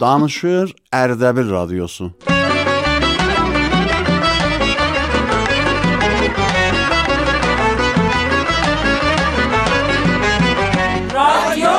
Danışır 0.00 0.74
Erdebil 0.92 1.50
Radyosu. 1.50 2.12
Radyo. 11.14 11.70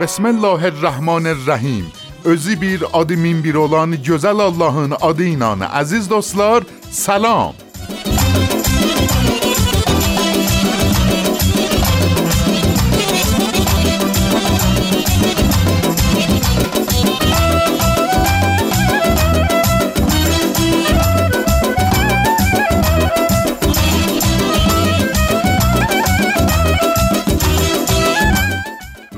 Bismillahirrahmanirrahim. 0.00 2.01
Özü 2.24 2.60
bir, 2.60 2.84
adı 2.92 3.16
min 3.16 3.54
olan 3.54 3.92
gözəl 3.92 4.42
Allahın 4.42 4.94
adı 5.00 5.24
ilə 5.34 5.66
əziz 5.82 6.10
dostlar, 6.10 6.62
salam. 6.90 7.61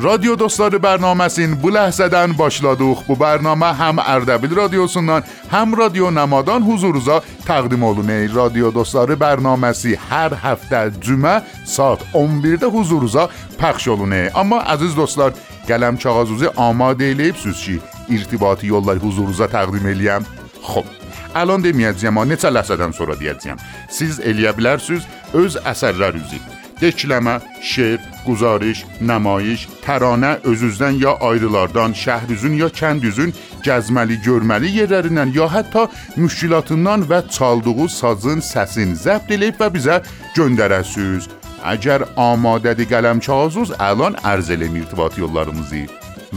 Dostları 0.05 0.77
bərnaməsinin 0.77 1.55
bu 1.63 1.71
ləhzədən 1.73 2.35
başladıq. 2.37 3.07
Bu 3.09 3.15
bərnamə 3.17 3.71
həm 3.79 4.03
Ərdəbil 4.03 4.53
radiosundan, 4.59 5.25
həm 5.49 5.73
Radio 5.79 6.11
Namadan 6.13 6.61
huzurunuza 6.61 7.23
təqdim 7.47 7.83
olunur. 7.83 8.35
Radio 8.35 8.69
Dostları 8.75 9.17
bərnaməsi 9.17 9.95
hər 10.11 10.37
həftə 10.43 10.91
cümə 11.01 11.39
saat 11.65 12.05
11-də 12.13 12.69
huzurunuza 12.75 13.31
pəxş 13.57 13.89
olunur. 13.95 14.29
Amma 14.35 14.59
əziz 14.75 14.93
dostlar, 14.97 15.33
qələm 15.71 15.97
kağızınızı 16.03 16.53
amadə 16.67 17.09
eləyibsiniz 17.15 17.63
ki, 17.65 17.79
irtibati 18.13 18.69
yolları 18.75 19.01
huzurunuza 19.01 19.49
təqdim 19.49 19.89
eləyəm. 19.95 20.29
Xoş. 20.69 20.91
Alon 21.35 21.65
deməyəcəyəm, 21.65 22.21
neçə 22.29 22.53
ləhzədən 22.53 22.93
sonra 22.93 23.17
deyəcəyəm. 23.17 23.65
Siz 23.89 24.21
eləyə 24.21 24.53
bilərsiniz 24.59 25.09
öz 25.33 25.59
əsərlərinizi 25.65 26.43
dekləmə, 26.85 27.39
şeir, 27.65 28.01
quzarış, 28.27 28.85
nəmayiş, 29.09 29.67
təranə 29.85 30.35
özüzdən 30.51 30.99
ya 31.01 31.15
ayrılardan, 31.29 31.95
şəhrizün 31.97 32.59
ya 32.61 32.69
kəndüzün 32.81 33.33
gəzməli, 33.65 34.19
görməli 34.27 34.73
yerlərindən 34.79 35.33
ya 35.37 35.49
hətta 35.55 35.87
müşkilatından 36.17 37.07
və 37.11 37.23
çaldığı 37.37 37.89
sazın 38.01 38.45
səsini 38.45 38.99
zəbt 39.05 39.33
edib 39.37 39.61
və 39.61 39.71
bizə 39.77 40.01
göndərəsiniz. 40.37 41.31
Əgər 41.75 42.05
amadədir 42.21 42.91
qələm 42.91 43.23
kağızınız, 43.25 43.77
əlan 43.91 44.19
ərz 44.33 44.51
eləm 44.53 44.77
irtibat 44.83 45.17
yollarımızı. 45.19 45.87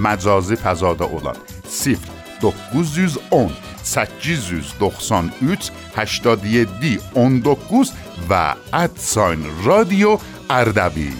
Məcazi 0.05 0.55
fəzada 0.61 1.09
olan 1.17 1.35
0 1.67 1.97
910 2.41 3.51
893 3.83 5.71
87 5.95 6.99
19 7.15 7.93
و 8.29 8.55
ادساین 8.73 9.45
رادیو 9.65 10.17
اردبی 10.49 11.13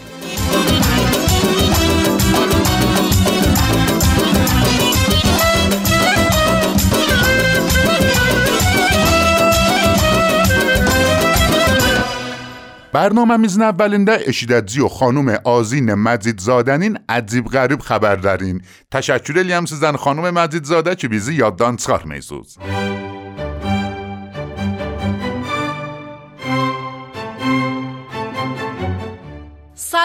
برنامه 12.93 13.37
میزن 13.37 13.61
اولین 13.61 14.03
در 14.03 14.19
اشیدتزی 14.25 14.81
و 14.81 14.87
خانوم 14.87 15.37
آزین 15.43 15.93
مزید 15.93 16.39
زادنین 16.39 16.99
عجیب 17.09 17.45
غریب 17.45 17.79
خبر 17.79 18.15
دارین. 18.15 18.61
تشکر 18.91 19.33
لیم 19.33 19.65
سیزن 19.65 19.95
خانوم 19.95 20.29
مزید 20.29 20.63
زاده 20.63 20.95
که 20.95 21.07
بیزی 21.07 21.33
یاددان 21.33 21.75
چهار 21.75 22.03
میزوز 22.03 22.57
موسیقی 22.57 23.06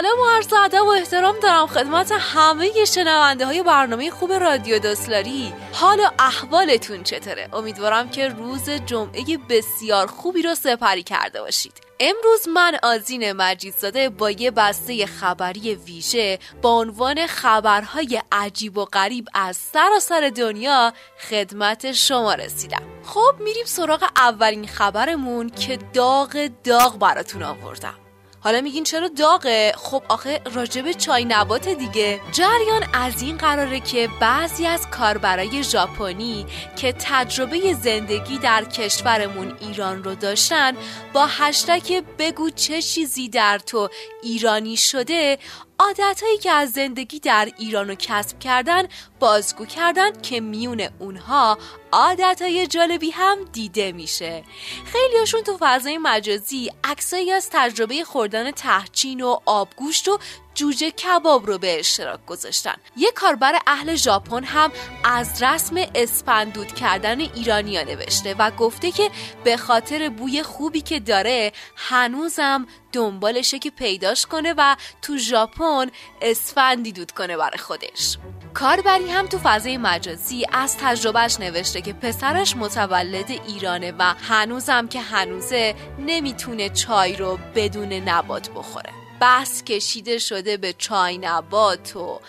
سلام 0.02 0.20
و 0.20 0.36
عرض 0.36 0.52
ادب 0.52 0.82
و 0.82 0.88
احترام 0.88 1.34
دارم 1.42 1.66
خدمت 1.66 2.12
همه 2.18 2.84
شنونده 2.84 3.46
های 3.46 3.62
برنامه 3.62 4.10
خوب 4.10 4.32
رادیو 4.32 4.78
دوسلاری 4.78 5.52
حال 5.72 6.00
و 6.00 6.10
احوالتون 6.18 7.02
چطوره؟ 7.02 7.48
امیدوارم 7.52 8.10
که 8.10 8.28
روز 8.28 8.70
جمعه 8.70 9.38
بسیار 9.48 10.06
خوبی 10.06 10.42
رو 10.42 10.54
سپری 10.54 11.02
کرده 11.02 11.40
باشید. 11.40 11.72
امروز 12.00 12.48
من 12.48 12.78
آزین 12.82 13.32
مجیدزاده 13.32 14.08
با 14.08 14.30
یه 14.30 14.50
بسته 14.50 15.06
خبری 15.06 15.74
ویژه 15.74 16.38
با 16.62 16.78
عنوان 16.78 17.26
خبرهای 17.26 18.22
عجیب 18.32 18.78
و 18.78 18.84
غریب 18.84 19.28
از 19.34 19.56
سراسر 19.56 20.32
دنیا 20.36 20.92
خدمت 21.30 21.92
شما 21.92 22.34
رسیدم. 22.34 22.82
خب 23.04 23.34
میریم 23.40 23.64
سراغ 23.64 24.04
اولین 24.16 24.66
خبرمون 24.66 25.50
که 25.50 25.78
داغ 25.94 26.50
داغ 26.64 26.98
براتون 26.98 27.42
آوردم. 27.42 28.01
حالا 28.44 28.60
میگین 28.60 28.84
چرا 28.84 29.08
داغه؟ 29.08 29.72
خب 29.76 30.02
آخه 30.08 30.40
راجب 30.54 30.92
چای 30.92 31.24
نبات 31.24 31.68
دیگه. 31.68 32.20
جریان 32.32 32.82
از 32.92 33.22
این 33.22 33.36
قراره 33.36 33.80
که 33.80 34.08
بعضی 34.20 34.66
از 34.66 34.90
کاربرای 34.90 35.62
ژاپنی 35.62 36.46
که 36.76 36.94
تجربه 36.98 37.74
زندگی 37.74 38.38
در 38.38 38.64
کشورمون 38.64 39.56
ایران 39.60 40.04
رو 40.04 40.14
داشتن 40.14 40.72
با 41.12 41.26
هشتک 41.26 42.04
بگو 42.18 42.50
چه 42.50 42.82
چیزی 42.82 43.28
در 43.28 43.58
تو 43.58 43.88
ایرانی 44.22 44.76
شده 44.76 45.38
عادتهایی 45.78 46.38
که 46.38 46.50
از 46.50 46.72
زندگی 46.72 47.20
در 47.20 47.48
ایران 47.58 47.88
رو 47.88 47.94
کسب 47.94 48.38
کردن 48.38 48.82
بازگو 49.20 49.66
کردن 49.66 50.20
که 50.20 50.40
میون 50.40 50.88
اونها 50.98 51.58
عادتهای 51.92 52.66
جالبی 52.66 53.10
هم 53.10 53.38
دیده 53.52 53.92
میشه. 53.92 54.44
خیلیاشون 54.84 55.42
تو 55.42 55.56
فضای 55.60 55.98
مجازی 55.98 56.70
عکسایی 56.84 57.30
از 57.32 57.50
تجربه 57.52 58.04
خوردن 58.04 58.50
تهچین 58.50 59.20
و 59.20 59.36
آبگوشت 59.46 60.08
و 60.08 60.18
جوجه 60.54 60.90
کباب 60.90 61.46
رو 61.46 61.58
به 61.58 61.78
اشتراک 61.78 62.26
گذاشتن. 62.26 62.74
یه 62.96 63.12
کاربر 63.12 63.58
اهل 63.66 63.94
ژاپن 63.94 64.44
هم 64.44 64.72
از 65.04 65.42
رسم 65.42 65.76
اسپندود 65.94 66.74
کردن 66.74 67.20
ایرانیا 67.20 67.82
نوشته 67.82 68.34
و 68.38 68.50
گفته 68.50 68.90
که 68.90 69.10
به 69.44 69.56
خاطر 69.56 70.08
بوی 70.08 70.42
خوبی 70.42 70.80
که 70.80 71.00
داره 71.00 71.52
هنوزم 71.76 72.66
دنبالشه 72.92 73.58
که 73.58 73.70
پیداش 73.70 74.26
کنه 74.26 74.54
و 74.56 74.76
تو 75.02 75.16
ژاپن 75.16 75.90
اسفندی 76.22 76.92
دود 76.92 77.10
کنه 77.10 77.36
برای 77.36 77.58
خودش. 77.58 78.18
کاربری 78.54 79.10
هم 79.10 79.26
تو 79.26 79.38
فضای 79.38 79.76
مجازی 79.76 80.46
از 80.52 80.76
تجربهش 80.76 81.40
نوشته 81.40 81.80
که 81.80 81.92
پسرش 81.92 82.56
متولد 82.56 83.30
ایرانه 83.30 83.92
و 83.98 84.14
هنوزم 84.28 84.88
که 84.88 85.00
هنوزه 85.00 85.74
نمی‌تونه 85.98 86.68
چای 86.68 87.16
رو 87.16 87.38
بدون 87.54 87.92
نبات 87.92 88.50
بخوره. 88.50 89.01
بس 89.22 89.64
کشیده 89.64 90.18
شده 90.18 90.56
به 90.56 90.72
چای 90.72 91.18
نبات 91.18 91.96
و 91.96 92.20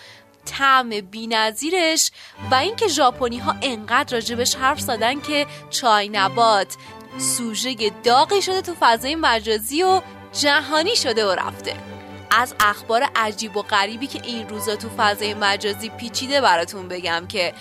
طعم 0.44 0.90
بینظیرش 0.90 2.10
و 2.50 2.54
اینکه 2.54 2.88
ژاپنی 2.88 3.38
ها 3.38 3.54
انقدر 3.62 4.14
راجع 4.14 4.31
بهش 4.31 4.54
حرف 4.54 4.80
زدن 4.80 5.20
که 5.20 5.46
چای 5.70 6.08
نبات 6.08 6.76
سوژه 7.18 7.74
داغی 8.04 8.42
شده 8.42 8.62
تو 8.62 8.74
فضای 8.80 9.14
مجازی 9.14 9.82
و 9.82 10.00
جهانی 10.32 10.96
شده 10.96 11.26
و 11.26 11.30
رفته. 11.30 11.93
از 12.36 12.54
اخبار 12.60 13.08
عجیب 13.16 13.56
و 13.56 13.62
غریبی 13.62 14.06
که 14.06 14.20
این 14.24 14.48
روزا 14.48 14.76
تو 14.76 14.88
فضای 14.96 15.34
مجازی 15.34 15.88
پیچیده 15.88 16.40
براتون 16.40 16.88
بگم 16.88 17.26
که 17.28 17.54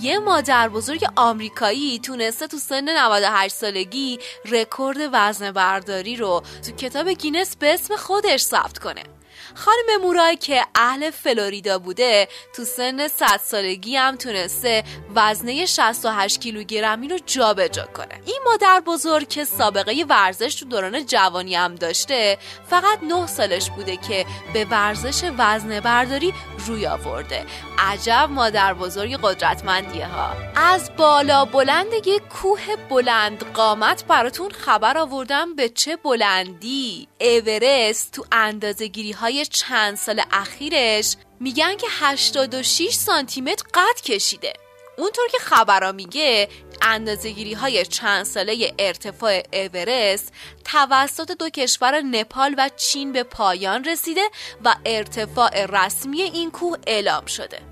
یه 0.00 0.18
مادر 0.18 0.68
بزرگ 0.68 1.04
آمریکایی 1.16 1.98
تونسته 1.98 2.46
تو 2.46 2.56
سن 2.56 2.88
98 2.88 3.54
سالگی 3.54 4.18
رکورد 4.44 4.96
وزن 5.12 5.52
برداری 5.52 6.16
رو 6.16 6.42
تو 6.66 6.72
کتاب 6.72 7.08
گینس 7.08 7.56
به 7.56 7.74
اسم 7.74 7.96
خودش 7.96 8.40
ثبت 8.40 8.78
کنه. 8.78 9.17
خانم 9.58 10.00
مورای 10.02 10.36
که 10.36 10.64
اهل 10.74 11.10
فلوریدا 11.10 11.78
بوده 11.78 12.28
تو 12.56 12.64
سن 12.64 13.08
100 13.08 13.40
سالگی 13.44 13.96
هم 13.96 14.16
تونسته 14.16 14.84
وزنه 15.14 15.66
68 15.66 16.40
کیلوگرمی 16.40 17.08
رو 17.08 17.18
جابجا 17.26 17.86
کنه. 17.86 18.20
این 18.26 18.38
مادر 18.44 18.82
بزرگ 18.86 19.28
که 19.28 19.44
سابقه 19.44 20.04
ورزش 20.08 20.54
تو 20.54 20.64
دوران 20.64 21.06
جوانی 21.06 21.54
هم 21.54 21.74
داشته 21.74 22.38
فقط 22.70 22.98
9 23.02 23.26
سالش 23.26 23.70
بوده 23.70 23.96
که 23.96 24.26
به 24.52 24.64
ورزش 24.64 25.30
وزنه 25.38 25.80
برداری 25.80 26.34
روی 26.66 26.86
آورده. 26.86 27.46
عجب 27.78 28.28
مادر 28.30 28.74
بزرگ 28.74 29.18
قدرتمندیه 29.22 30.06
ها. 30.06 30.32
از 30.56 30.90
بالا 30.96 31.44
بلندگی 31.44 32.18
کوه 32.18 32.76
بلند 32.90 33.52
قامت 33.52 34.04
براتون 34.04 34.50
خبر 34.50 34.98
آوردم 34.98 35.54
به 35.54 35.68
چه 35.68 35.96
بلندی. 35.96 37.08
اورست 37.20 38.12
تو 38.12 38.24
اندازه 38.32 38.90
های 39.20 39.44
چند 39.48 39.96
سال 39.96 40.22
اخیرش 40.32 41.16
میگن 41.40 41.76
که 41.76 41.86
86 41.90 42.94
سانتی 42.94 43.40
متر 43.40 43.64
قد 43.74 44.00
کشیده. 44.04 44.52
اونطور 44.98 45.28
که 45.28 45.38
خبرها 45.38 45.92
میگه 45.92 46.48
اندازگیری 46.82 47.52
های 47.52 47.84
چند 47.86 48.24
ساله 48.24 48.74
ارتفاع 48.78 49.42
اورست 49.52 50.32
توسط 50.64 51.30
دو 51.30 51.50
کشور 51.50 52.00
نپال 52.00 52.54
و 52.58 52.70
چین 52.76 53.12
به 53.12 53.22
پایان 53.22 53.84
رسیده 53.84 54.30
و 54.64 54.74
ارتفاع 54.84 55.64
رسمی 55.64 56.22
این 56.22 56.50
کوه 56.50 56.78
اعلام 56.86 57.26
شده. 57.26 57.67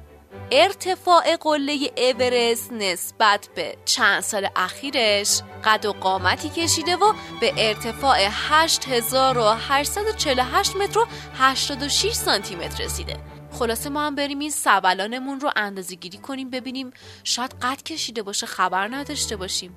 ارتفاع 0.52 1.36
قله 1.40 1.92
اورست 1.96 2.72
نسبت 2.72 3.48
به 3.54 3.76
چند 3.84 4.20
سال 4.20 4.48
اخیرش 4.56 5.40
قد 5.64 5.86
و 5.86 5.92
قامتی 5.92 6.48
کشیده 6.48 6.96
و 6.96 7.12
به 7.40 7.52
ارتفاع 7.56 8.18
8848 8.30 10.76
متر 10.76 10.98
و 10.98 11.06
86 11.34 12.12
سانتی 12.12 12.56
متر 12.56 12.84
رسیده. 12.84 13.16
خلاصه 13.58 13.90
ما 13.90 14.06
هم 14.06 14.14
بریم 14.14 14.38
این 14.38 14.50
سبلانمون 14.50 15.40
رو 15.40 15.50
اندازه 15.56 15.94
گیری 15.94 16.18
کنیم 16.18 16.50
ببینیم 16.50 16.90
شاید 17.24 17.54
قد 17.62 17.82
کشیده 17.82 18.22
باشه 18.22 18.46
خبر 18.46 18.88
نداشته 18.88 19.36
باشیم. 19.36 19.76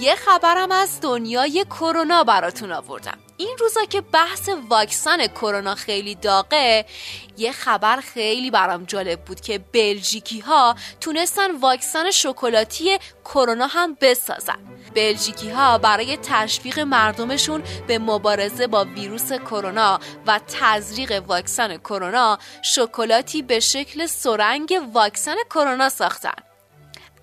یه 0.00 0.14
خبرم 0.14 0.72
از 0.72 1.00
دنیای 1.00 1.64
کرونا 1.70 2.24
براتون 2.24 2.72
آوردم. 2.72 3.18
این 3.38 3.56
روزا 3.60 3.84
که 3.84 4.00
بحث 4.00 4.48
واکسن 4.68 5.26
کرونا 5.26 5.74
خیلی 5.74 6.14
داغه 6.14 6.84
یه 7.38 7.52
خبر 7.52 7.96
خیلی 7.96 8.50
برام 8.50 8.84
جالب 8.84 9.20
بود 9.20 9.40
که 9.40 9.58
بلژیکی 9.58 10.40
ها 10.40 10.76
تونستن 11.00 11.56
واکسن 11.56 12.10
شکلاتی 12.10 12.98
کرونا 13.24 13.66
هم 13.66 13.96
بسازن. 14.00 14.58
بلژیکی 14.94 15.50
ها 15.50 15.78
برای 15.78 16.16
تشویق 16.16 16.78
مردمشون 16.78 17.62
به 17.86 17.98
مبارزه 17.98 18.66
با 18.66 18.84
ویروس 18.84 19.32
کرونا 19.32 20.00
و 20.26 20.40
تزریق 20.48 21.22
واکسن 21.26 21.76
کرونا 21.76 22.38
شکلاتی 22.62 23.42
به 23.42 23.60
شکل 23.60 24.06
سرنگ 24.06 24.80
واکسن 24.92 25.36
کرونا 25.50 25.88
ساختن. 25.88 26.45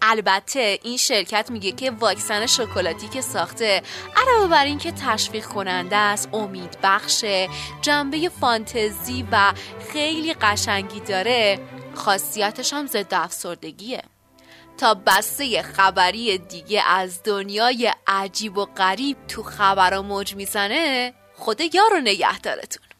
البته 0.05 0.79
این 0.83 0.97
شرکت 0.97 1.51
میگه 1.51 1.71
که 1.71 1.91
واکسن 1.91 2.45
شکلاتی 2.45 3.07
که 3.07 3.21
ساخته 3.21 3.81
علاوه 4.15 4.47
بر 4.47 4.65
اینکه 4.65 4.91
تشویق 4.91 5.45
کننده 5.45 5.95
است 5.95 6.29
امید 6.33 6.77
بخشه 6.83 7.49
جنبه 7.81 8.29
فانتزی 8.29 9.27
و 9.31 9.53
خیلی 9.93 10.33
قشنگی 10.33 10.99
داره 10.99 11.59
خاصیتش 11.95 12.73
هم 12.73 12.87
ضد 12.87 13.13
افسردگیه. 13.13 14.03
تا 14.77 14.93
بسته 14.93 15.61
خبری 15.61 16.37
دیگه 16.37 16.83
از 16.87 17.23
دنیای 17.23 17.93
عجیب 18.07 18.57
و 18.57 18.65
غریب 18.65 19.17
تو 19.27 19.43
خبرها 19.43 20.01
موج 20.01 20.35
می‌زنه 20.35 21.13
خود 21.35 21.61
یارو 21.75 21.99
نگهدارتون. 22.03 22.92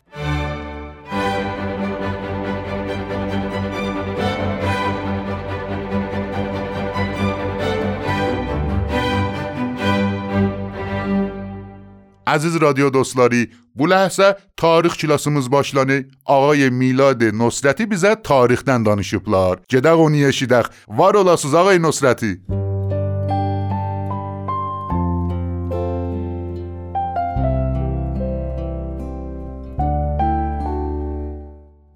Aziz 12.26 12.62
radyo 12.62 12.94
dostları, 12.94 13.48
bu 13.76 13.88
ləhsə 13.92 14.36
tarix 14.58 14.96
kilasımız 14.98 15.52
başlanı 15.52 16.04
ağay 16.26 16.70
Milad 16.70 17.22
Nusrəti 17.22 17.84
bizə 17.92 18.16
tarixdən 18.24 18.86
danışıblar. 18.86 19.60
Gedək 19.70 20.06
onu 20.06 20.24
eşidək. 20.32 20.72
Var 20.88 21.14
olasınız 21.20 21.56
ağay 21.56 21.84
Nusrəti. 21.84 22.38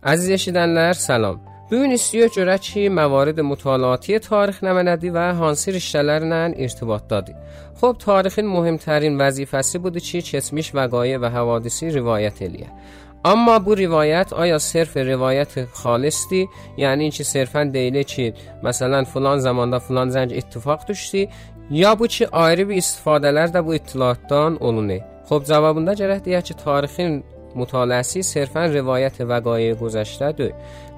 Əziz 0.07 0.29
eşidənlər, 0.39 0.95
salam. 0.95 1.46
بگوین 1.71 1.93
استیو 1.93 2.57
چی؟ 2.57 2.89
موارد 2.89 3.39
مطالعاتی 3.39 4.19
تاریخ 4.19 4.63
نمندی 4.63 5.09
و 5.09 5.33
هانسی 5.33 5.71
رشتلر 5.71 6.19
نن 6.19 6.53
ارتباط 6.57 7.07
دادی. 7.07 7.35
خب 7.81 7.95
تاریخ 7.99 8.39
مهمترین 8.39 9.21
وزیفستی 9.21 9.77
بوده 9.77 9.99
چی؟ 9.99 10.21
چسمیش 10.21 10.75
وقایه 10.75 11.17
و 11.17 11.25
حوادثی 11.25 11.89
روایت 11.89 12.41
الیه. 12.41 12.67
اما 13.25 13.59
بو 13.59 13.75
روایت 13.75 14.33
آیا 14.33 14.59
صرف 14.59 14.97
روایت 14.97 15.65
خالصی؟ 15.65 16.47
یعنی 16.77 17.03
این 17.03 17.11
چی 17.11 17.23
صرفا 17.23 17.63
دیله 17.63 18.03
چی؟ 18.03 18.33
مثلا 18.63 19.03
فلان 19.03 19.39
زمان 19.39 19.69
دا 19.69 19.79
فلان 19.79 20.09
زنج 20.09 20.33
اتفاق 20.33 20.85
دوشتی 20.87 21.29
یا 21.71 21.95
بو 21.95 22.07
چی 22.07 22.25
آیری 22.25 22.63
بی 22.63 22.77
استفاده 22.77 23.31
لر 23.31 23.47
دا 23.47 23.61
بو 23.61 23.71
اطلاعاتدان 23.71 24.57
اولونه 24.59 25.05
خب 25.29 25.43
زوابون 25.43 25.85
دا 25.85 25.93
جره 25.93 26.19
دیه 26.19 26.41
چی 26.41 26.53
تاریخین 26.53 27.23
مطالعه 27.55 28.01
صرفاً 28.01 28.21
صرفا 28.21 28.65
روایت 28.65 29.21
وقایع 29.21 29.73
گذشته 29.73 30.31
دو 30.31 30.49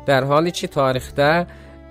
در 0.10 0.26
hali 0.30 0.52
ki, 0.58 0.68
tarixdə 0.74 1.30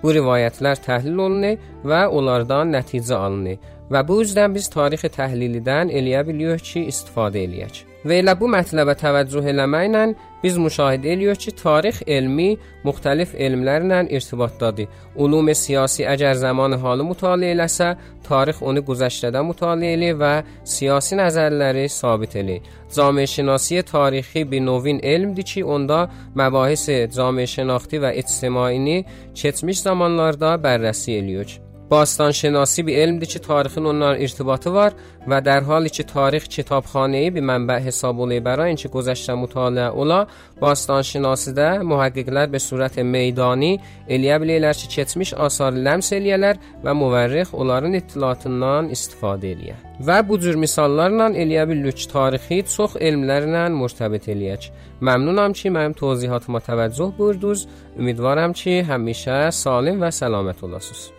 bu 0.03 0.13
rivayətlər 0.17 0.81
təhlil 0.83 1.21
olunur 1.27 1.59
və 1.91 2.01
onlardan 2.19 2.73
nəticə 2.75 3.15
alınır 3.15 3.59
və 3.93 4.05
bu 4.09 4.23
üzdən 4.25 4.55
biz 4.57 4.69
tarixi 4.73 5.11
təhlilidən 5.19 5.93
eləyə 6.01 6.25
bilirik 6.29 6.65
ki, 6.65 6.87
istifadə 6.93 7.45
eləyək. 7.47 7.85
Və 8.07 8.21
elə 8.23 8.37
bu 8.39 8.47
mətləbə 8.47 8.95
təvəccüh 8.95 9.49
eləməklə 9.51 10.03
biz 10.43 10.55
müşahidə 10.63 11.11
edirik 11.17 11.41
ki, 11.43 11.53
tarix 11.59 11.99
elmi 12.07 12.53
müxtəlif 12.87 13.35
elmlərlə 13.35 14.05
irtibatdadır. 14.15 14.87
Ulum 15.19 15.51
siyasi 15.51 16.07
əgər 16.07 16.39
zamanı 16.39 16.79
halı 16.85 17.09
mütaliə 17.11 17.57
eləsə, 17.57 17.91
tarix 18.29 18.63
onu 18.63 18.85
güzəştədə 18.87 19.43
mütaliə 19.51 19.93
eləyir 19.99 20.19
və 20.23 20.33
siyasi 20.77 21.19
nəzərləri 21.19 21.89
sabit 21.91 22.39
eləyir. 22.39 22.63
Camiə 22.95 23.27
şinasi 23.27 23.83
tarixi 23.83 24.47
bir 24.51 24.63
novin 24.65 25.03
elmdir 25.03 25.51
ki, 25.51 25.65
onda 25.65 26.05
məbahis 26.39 26.87
camiə 27.19 27.51
şinaxti 27.51 27.99
və 28.05 28.15
ictimaini 28.23 29.01
keçmiş 29.35 29.83
zamanlarda 29.89 30.55
bərrəsi 30.63 31.19
eləyirik. 31.19 31.68
باستانشناسی 31.94 32.84
به 32.84 32.92
علم 32.96 33.20
که 33.20 33.40
تاریخ 33.40 33.78
ondan 33.78 34.22
ارتباطı 34.22 34.74
var 34.74 34.94
و 35.28 35.42
در 35.42 35.60
حالی 35.60 35.90
که 35.90 36.04
تاریخ 36.04 36.48
کتابخانه 36.48 37.30
به 37.30 37.42
منبع 37.42 37.80
حساب 37.80 38.20
olayı 38.20 38.42
برای 38.42 38.68
اینکه 38.68 38.90
گذشته 38.90 39.34
مطالعه 39.34 39.90
ola 39.90 40.28
باستانشناسیdə 40.62 41.70
mühəqqiqlər 41.90 42.48
به 42.54 42.60
صورت 42.68 42.96
meydani 43.16 43.80
eləyə 44.10 44.38
bilirlər 44.42 44.76
ki, 44.82 44.88
keçmiş 44.96 45.34
asarı 45.46 45.78
ləms 45.86 46.10
eləyərlər 46.18 46.56
və 46.86 46.92
müvərrix 47.02 47.54
onların 47.54 47.94
ittilatından 48.00 48.90
istifadə 48.96 49.54
eləyə. 49.54 49.76
Və 50.08 50.18
bu 50.28 50.40
cür 50.44 50.56
misallarla 50.66 51.30
eləyə 51.44 51.66
bilirik 51.70 51.98
ki, 52.02 52.08
tarixi 52.16 52.62
çox 52.76 52.96
elmlərlə 53.08 53.64
mürtəbit 53.82 54.30
eləyək. 54.34 54.72
Məmnunam 55.08 55.52
ki, 55.60 55.70
mənim 55.76 55.94
توضیحاتıma 56.02 56.60
təvəccüh 56.70 57.12
buyurdunuz. 57.18 57.68
Ümidvaram 58.00 58.54
ki, 58.54 58.80
həmişə 58.90 59.52
salim 59.52 60.02
və 60.04 60.10
səlamət 60.22 60.64
olasınız. 60.66 61.17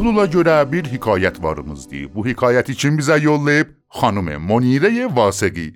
Bohlula 0.00 0.24
görə 0.32 0.54
bir 0.72 0.86
hekayət 0.88 1.42
varımızdır. 1.44 2.06
Bu 2.14 2.22
hekayəti 2.24 2.72
kim 2.72 2.96
bizə 2.96 3.18
yollayıb? 3.20 3.74
Xanım 4.00 4.30
Monirə 4.48 4.88
Vasıqi. 5.16 5.74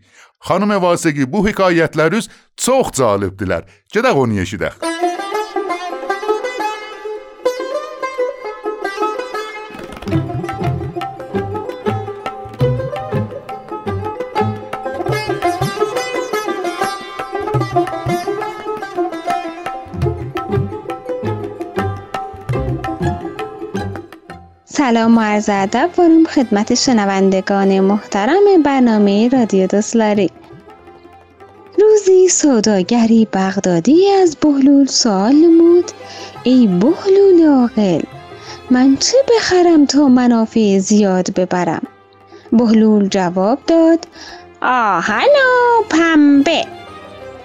Xanım 0.49 0.73
Vasıqi 0.83 1.28
bu 1.33 1.45
hekayətləriniz 1.45 2.31
çox 2.57 2.97
cəlibdilər. 2.97 3.69
Gedək 3.93 4.16
onu 4.16 4.40
eşidək. 4.40 4.81
سلام 24.85 25.19
و 25.19 25.21
عرض 25.21 25.49
ادب. 25.49 25.91
دارم 25.97 26.25
خدمت 26.25 26.75
شنوندگان 26.75 27.81
محترم 27.81 28.62
برنامه 28.64 29.29
رادیو 29.29 29.67
دوسلاری 29.67 30.31
روزی 31.79 32.29
سوداگری 32.29 33.29
بغدادی 33.33 34.11
از 34.11 34.37
بهلول 34.37 34.87
سوال 34.87 35.33
نمود. 35.35 35.85
ای 36.43 36.67
بهلول 36.67 37.49
عاقل 37.49 38.00
من 38.71 38.97
چه 38.97 39.17
بخرم 39.37 39.87
تا 39.87 40.09
منافع 40.09 40.79
زیاد 40.79 41.41
ببرم؟ 41.41 41.83
بهلول 42.53 43.09
جواب 43.09 43.59
داد 43.67 44.07
آهن 44.62 45.29
و 45.29 45.83
پنبه. 45.91 46.64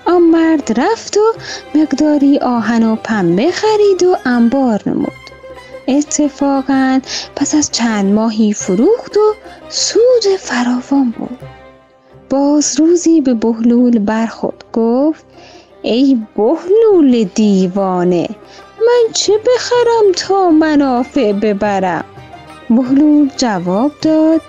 آن 0.06 0.22
مرد 0.22 0.80
رفت 0.80 1.18
و 1.18 1.34
مقداری 1.76 2.38
آهن 2.38 2.84
و 2.84 2.96
پنبه 2.96 3.52
خرید 3.52 4.04
و 4.04 4.16
انبار 4.26 4.82
نمود. 4.86 5.29
اتفاقا 5.90 7.00
پس 7.36 7.56
از 7.56 7.72
چند 7.72 8.14
ماهی 8.14 8.54
فروخت 8.54 9.18
و 9.18 9.36
سود 9.70 10.38
فراوان 10.40 11.14
بود. 11.18 11.40
باز 12.30 12.80
روزی 12.80 13.22
به 13.22 13.34
بهلول 13.34 14.00
برخورد 14.00 14.64
گفت 14.74 15.26
ای 15.82 16.18
بهلول 16.36 17.24
دیوانه 17.24 18.30
من 18.80 19.14
چه 19.14 19.34
بخرم 19.38 20.12
تا 20.16 20.50
منافع 20.50 21.34
ببرم؟ 21.34 22.06
بهلول 22.70 23.30
جواب 23.38 23.92
داد 24.02 24.42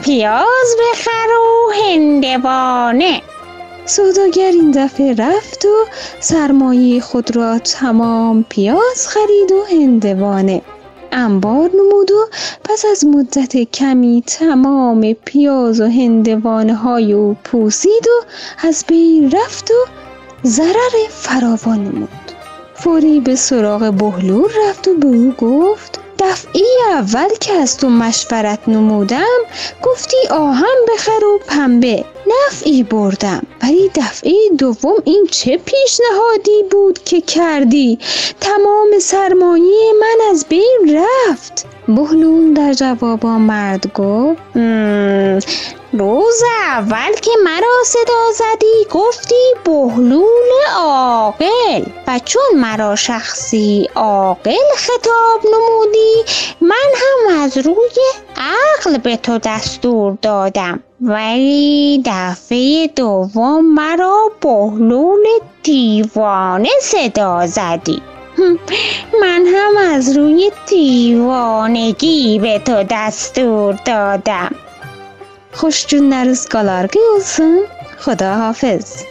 پیاز 0.00 0.76
بخر 0.92 1.28
و 1.30 1.72
هندوانه. 1.84 3.22
سوداگر 3.86 4.50
این 4.50 4.70
دفعه 4.70 5.14
رفت 5.14 5.64
و 5.64 5.84
سرمایه 6.20 7.00
خود 7.00 7.36
را 7.36 7.58
تمام 7.58 8.44
پیاز 8.48 9.08
خرید 9.08 9.52
و 9.52 9.64
هندوانه. 9.70 10.62
انبار 11.12 11.70
نمود 11.74 12.10
و 12.10 12.28
پس 12.64 12.84
از 12.90 13.04
مدت 13.04 13.56
کمی 13.56 14.22
تمام 14.26 15.12
پیاز 15.12 15.80
و 15.80 15.84
هندوانه 15.84 16.74
های 16.74 17.12
او 17.12 17.36
پوسید 17.44 18.06
و 18.08 18.24
از 18.66 18.84
بین 18.88 19.30
رفت 19.30 19.70
و 19.70 19.86
ضرر 20.48 21.08
فراوان 21.10 21.84
نمود. 21.84 22.08
فوری 22.74 23.20
به 23.20 23.36
سراغ 23.36 23.92
بهلول 23.92 24.50
رفت 24.68 24.88
و 24.88 24.94
به 24.94 25.08
او 25.08 25.34
گفت 25.38 26.00
دفعه 26.18 26.62
اول 26.90 27.28
که 27.40 27.52
از 27.52 27.76
تو 27.76 27.88
مشورت 27.88 28.58
نمودم 28.68 29.38
گفتی 29.82 30.16
آهم 30.30 30.76
بخر 30.94 31.24
و 31.24 31.38
پنبه. 31.46 32.04
نفعی 32.26 32.82
بردم. 32.82 33.46
ولی 33.62 33.90
دفعه 33.94 34.32
دوم 34.58 34.96
این 35.04 35.26
چه 35.30 35.56
پیشنهادی 35.56 36.62
بود 36.70 37.04
که 37.04 37.20
کردی؟ 37.20 37.98
تمام 38.40 38.98
سرمایه 39.00 39.92
من 40.00 40.30
از 40.30 40.46
بین 40.48 41.02
رفت. 41.28 41.75
بهلول 41.88 42.54
در 42.54 42.72
جواب 42.72 43.26
مرد 43.26 43.92
گفت 43.92 44.42
روز 45.92 46.42
اول 46.70 47.12
که 47.22 47.30
مرا 47.44 47.84
صدا 47.84 48.32
زدی 48.34 48.86
گفتی 48.90 49.54
بهلول 49.64 50.50
عاقل 50.76 51.84
و 52.06 52.20
چون 52.24 52.42
مرا 52.54 52.96
شخصی 52.96 53.88
عاقل 53.94 54.74
خطاب 54.76 55.40
نمودی 55.52 56.24
من 56.60 56.92
هم 56.94 57.42
از 57.42 57.58
روی 57.58 58.00
عقل 58.36 58.98
به 58.98 59.16
تو 59.16 59.38
دستور 59.38 60.18
دادم 60.22 60.80
ولی 61.00 62.02
دفعه 62.06 62.86
دوم 62.86 63.74
مرا 63.74 64.30
بهلول 64.40 65.24
دیوانه 65.62 66.70
صدا 66.82 67.46
زدی. 67.46 68.02
من 69.22 69.46
هم 69.46 69.94
از 69.94 70.16
روی 70.16 70.50
دیوانگی 70.68 72.38
به 72.38 72.58
تو 72.58 72.84
دستور 72.90 73.74
دادم. 73.84 74.54
خوش 75.52 75.86
جون 75.86 76.08
نروز 76.08 76.48
گلارگی 76.48 76.98
اوزن 77.14 77.58
خدا 77.98 78.34
حافظ. 78.34 79.02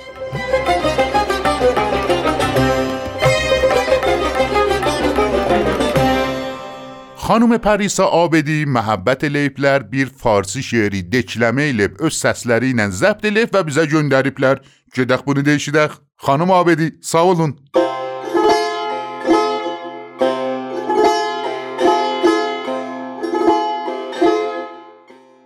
خانم 7.16 7.58
پریسا 7.58 8.06
آبدی 8.06 8.66
محبت 8.66 9.24
لیپلر 9.24 9.80
بیر 9.80 10.12
فارسی 10.18 10.64
شعری 10.64 11.02
دچلمه 11.02 11.72
لیپ 11.72 12.04
از 12.04 12.14
سسلری 12.14 12.68
اینن 12.68 12.90
زبد 12.90 13.26
لیپ 13.26 13.50
و 13.54 13.64
بیزا 13.64 13.86
جون 13.86 14.10
داریپلر 14.10 14.58
جدخ 14.94 15.22
بونی 15.22 15.42
دیشیدخ 15.42 16.00
خانم 16.18 16.52
آبدی 16.52 16.92
ساولون. 17.02 17.56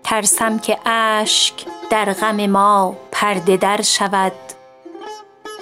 ترسم 0.10 0.60
که 0.60 0.90
اشک 0.90 1.54
در 1.90 2.14
غم 2.14 2.46
ما 2.46 2.98
پرده 3.12 3.58
در 3.58 3.82
شود. 3.82 4.32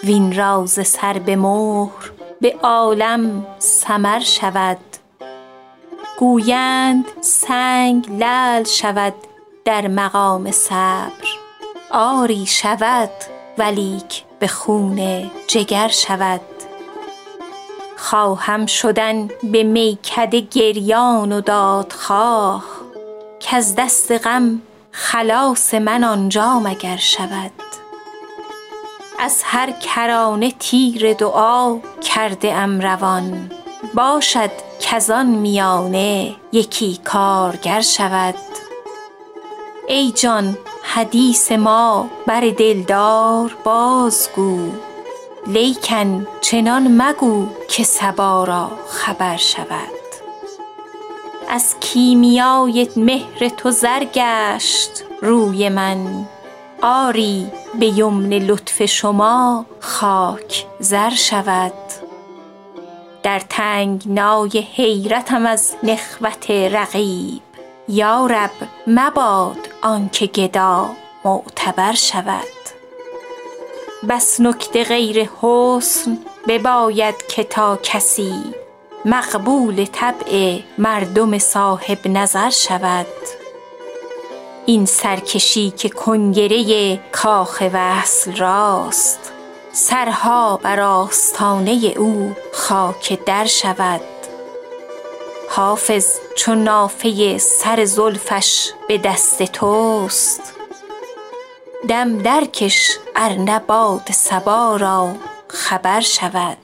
وین 0.04 0.36
راز 0.36 0.88
سر 0.88 1.20
به 1.20 1.36
مهر 1.36 2.12
به 2.42 2.56
عالم 2.64 3.46
سمر 3.60 4.20
شود. 4.20 4.78
گویند 6.20 7.06
سنگ 7.22 8.10
لل 8.10 8.64
شود 8.64 9.14
در 9.66 9.88
مقام 9.88 10.52
صبر. 10.52 11.28
آری 11.92 12.46
شود 12.46 13.12
ولیک 13.58 14.24
به 14.40 14.48
خون 14.48 15.32
جگر 15.48 15.88
شود. 15.88 16.42
خواهم 17.98 18.66
شدن 18.66 19.28
به 19.44 19.64
میکده 19.64 20.40
گریان 20.40 21.32
و 21.32 21.42
دادخواه. 21.42 22.77
از 23.58 23.76
دست 23.76 24.12
غم 24.12 24.62
خلاص 24.92 25.74
من 25.74 26.04
آنجا 26.04 26.60
مگر 26.60 26.98
شود؟ 26.98 27.52
از 29.20 29.42
هر 29.46 29.72
کرانه 29.72 30.52
تیر 30.52 31.14
دعا 31.14 31.80
کرده 32.02 32.54
ام 32.54 32.80
روان 32.80 33.52
باشد 33.94 34.52
کزان 34.80 35.26
میانه 35.26 36.36
یکی 36.52 37.00
کارگر 37.04 37.82
شود. 37.82 38.36
ای 39.88 40.12
جان 40.12 40.58
حدیث 40.84 41.52
ما 41.52 42.10
بر 42.26 42.42
دلدار 42.42 43.58
بازگو 43.64 44.72
لیکن 45.48 46.28
چنان 46.42 47.02
مگو 47.02 47.48
که 47.68 47.84
صبا 47.84 48.44
را 48.44 48.72
خبر 48.90 49.38
شود. 49.38 50.07
از 51.50 51.76
کیمیای 51.80 52.90
مهر 52.96 53.50
تو 53.50 53.72
زر 53.72 54.04
گشت 54.14 55.04
روی 55.22 55.70
من. 55.70 56.28
آری 56.82 57.52
به 57.80 57.86
یمن 57.86 58.34
لطف 58.34 58.86
شما 58.86 59.66
خاک 59.80 60.66
زر 60.80 61.10
شود. 61.10 61.74
در 63.24 63.40
تنگنای 63.40 64.66
حیرتم 64.74 65.46
از 65.46 65.76
نخوت 65.84 66.52
رقیب. 66.52 67.42
یا 67.90 68.26
رب 68.26 68.52
مباد 68.88 69.70
آنکه 69.82 70.28
گدا 70.28 70.90
معتبر 71.26 71.94
شود. 71.94 72.44
بس 74.10 74.42
نکته 74.42 74.84
غیر 74.84 75.30
حسن 75.42 76.18
بباید 76.48 77.16
که 77.28 77.44
تا 77.44 77.80
کسی 77.84 78.34
مقبول 79.10 79.86
طبع 79.86 80.60
مردم 80.78 81.38
صاحب 81.38 82.08
نظر 82.08 82.50
شود. 82.50 83.06
این 84.66 84.86
سرکشی 84.86 85.70
که 85.70 85.90
کنگره 85.90 86.98
کاخ 87.12 87.64
وصل 87.74 88.36
راست 88.36 89.32
سرها 89.72 90.60
بر 90.64 90.80
آستانه 90.80 91.94
او 91.98 92.36
خاک 92.54 93.26
در 93.26 93.46
شود. 93.46 94.02
حافظ 95.50 96.08
چو 96.38 96.56
نافه 96.56 97.38
سر 97.38 97.86
زلفش 97.86 98.70
به 98.88 98.98
دست 98.98 99.44
توست. 99.44 100.54
دم 101.90 102.18
درکش 102.18 102.98
ار 103.16 103.32
نه 103.32 103.60
باد 103.60 104.12
صبا 104.12 104.76
را 104.76 105.16
خبر 105.48 106.02
شود. 106.02 106.58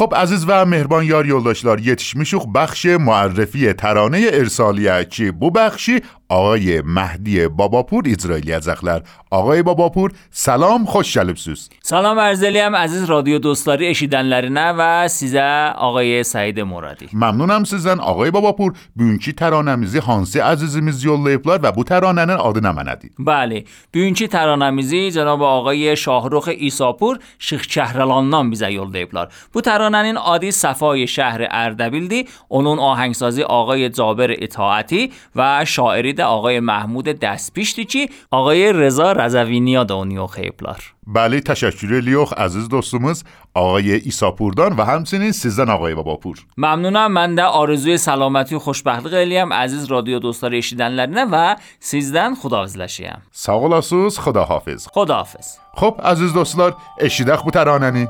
خب 0.00 0.14
عزیز 0.16 0.44
و 0.48 0.66
مهربان 0.66 1.04
یار 1.04 1.26
یولداشتlar 1.26 1.78
yetişmişik 1.78 2.42
بخش 2.54 2.86
معرفی 2.86 3.72
ترانه 3.72 4.30
ارسالیه 4.32 5.04
که 5.04 5.32
بو 5.32 5.50
بخشی 5.50 6.00
آقای 6.30 6.82
مهدی 6.82 7.48
باباپور 7.48 8.04
اسرائیلی 8.06 8.52
از 8.52 8.68
اخلر 8.68 9.00
آقای 9.30 9.62
باباپور 9.62 10.12
سلام 10.30 10.84
خوش 10.84 11.14
شلبسوس 11.14 11.68
سلام 11.82 12.18
ارزلی 12.18 12.58
هم 12.58 12.76
عزیز 12.76 13.04
رادیو 13.04 13.38
دوستاری 13.38 13.86
اشیدن 13.86 14.48
نه 14.48 14.72
و 14.72 15.08
سیز 15.08 15.36
آقای 15.76 16.22
سعید 16.22 16.60
مرادی. 16.60 17.08
ممنونم 17.12 17.64
سیزن. 17.64 18.00
آقای 18.00 18.30
باباپور 18.30 18.72
بیونچی 18.96 19.32
ترانمیزی 19.32 19.98
هانسی 19.98 20.38
عزیزمیز 20.38 21.04
یول 21.04 21.30
لیپلار 21.30 21.60
و 21.62 21.72
بو 21.72 21.84
ترانمیزی 21.84 22.32
آده 22.32 22.60
نمندی 22.60 23.10
بله 23.18 23.64
بیونچی 23.92 24.28
ترانمیزی 24.28 25.10
جناب 25.10 25.42
آقای 25.42 25.96
شاهروخ 25.96 26.48
ایساپور 26.58 27.18
شیخ 27.38 27.66
چهرلان 27.66 28.30
نام 28.30 28.50
بیزه 28.50 28.72
یول 28.72 28.96
لیپلار. 28.96 29.28
بو 29.52 29.60
ترانمیزی 29.60 30.16
آدی 30.16 30.50
صفای 30.50 31.06
شهر 31.06 31.46
اردبیل 31.50 32.08
دی 32.08 32.28
اونون 32.48 32.78
آهنگسازی 32.78 33.42
آقای 33.42 33.88
جابر 33.88 34.34
اطاعتی 34.38 35.12
و 35.36 35.64
شاعری 35.64 36.12
آقای 36.22 36.60
محمود 36.60 37.04
دستپیشتی 37.04 37.84
ki, 37.84 38.10
آقای 38.30 38.72
رضا 38.72 39.12
رضوینیا 39.12 39.84
da 39.84 39.94
onu 39.94 40.20
oxuyublar. 40.20 40.80
بله 41.06 41.40
تشکر 41.40 41.94
الیوخ 41.94 42.32
عزیز 42.32 42.68
دوستumuz 42.68 43.24
آقای 43.54 43.92
ایساپوردان 43.92 44.72
و 44.72 44.84
همچنین 44.84 45.32
sizden 45.32 45.68
آقای 45.68 45.94
باباپور 45.94 46.36
Məmnunam. 46.58 47.10
Mən 47.18 47.36
də 47.38 47.46
arzuyu 47.60 47.98
sələməti 47.98 48.54
və 48.56 48.60
xoşbəxtlik 48.66 49.14
eləyəm 49.24 49.50
əziz 49.64 49.90
radio 49.90 50.20
dostları 50.22 50.56
eşidənlərinə 50.62 51.24
və 51.34 51.46
sizdən 51.90 52.36
xudahafizləşəyəm. 52.42 53.20
sağ 53.32 53.58
olasınız 53.58 54.18
خداحافظ 54.18 54.80
Xudahafiz. 54.96 55.46
خب 55.80 55.94
عزیز 56.10 56.34
دوستlar 56.34 56.72
eşidək 57.00 57.40
bu 57.46 57.50
təranəni 57.50 58.04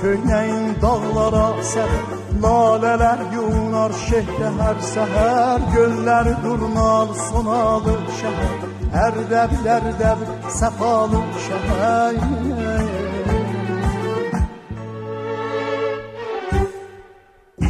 köynəyin 0.00 0.76
dağlara 0.82 1.48
səbər 1.72 2.14
Lalələr 2.42 3.20
yunar 3.32 3.92
şehdə 4.06 4.50
hər 4.58 4.80
səhər 4.92 5.62
Göllər 5.72 6.28
durnar 6.42 7.14
sonalı 7.26 7.94
şəhər 8.18 8.66
Ərdəbil 9.06 9.66
ərdəbil 9.76 10.34
səfalı 10.58 11.22
şəhər. 11.46 12.20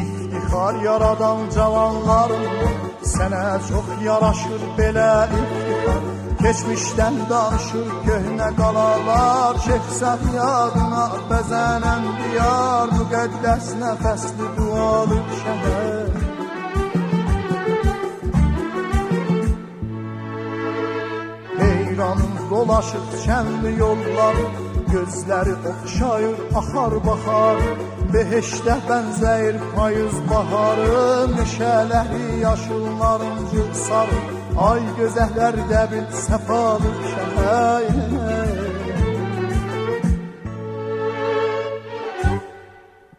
İftixar 0.01 0.83
yaradan 0.89 1.47
cavanlarım 1.55 2.45
Sənə 3.15 3.47
çox 3.71 3.97
yaraşır 4.09 4.69
belə 4.79 5.11
iftixar 5.41 6.16
Keçmişdən 6.47 7.17
danışır 7.31 7.89
köhnə 8.07 8.49
qalalar 8.59 9.57
Şeyxsən 9.65 10.21
yadına 10.35 11.07
bəzənən 11.31 12.05
diyar 12.19 12.93
Müqəddəs 12.99 13.71
nəfəsli 13.81 14.51
dualı 14.59 15.19
şəhər. 15.41 16.13
Heyran 21.59 22.23
dolaşır 22.53 23.11
şənli 23.25 23.75
yollar 23.83 24.41
Gözləri 24.95 25.59
oxşayır, 25.73 26.39
axar 26.63 26.99
baxar 27.11 27.67
Beheşdə 28.15 28.79
bənzəyir 28.87 29.61
payız 29.75 30.25
baharı 30.31 31.05
Meşələri 31.37 32.25
yaşıl 32.47 32.91
narıncı 33.03 33.69
sarı 33.87 34.36
Ay 34.57 34.81
gözəllər 34.97 35.57
dəbil 35.69 36.05
səfalı 36.17 36.91
şəhər 37.13 37.89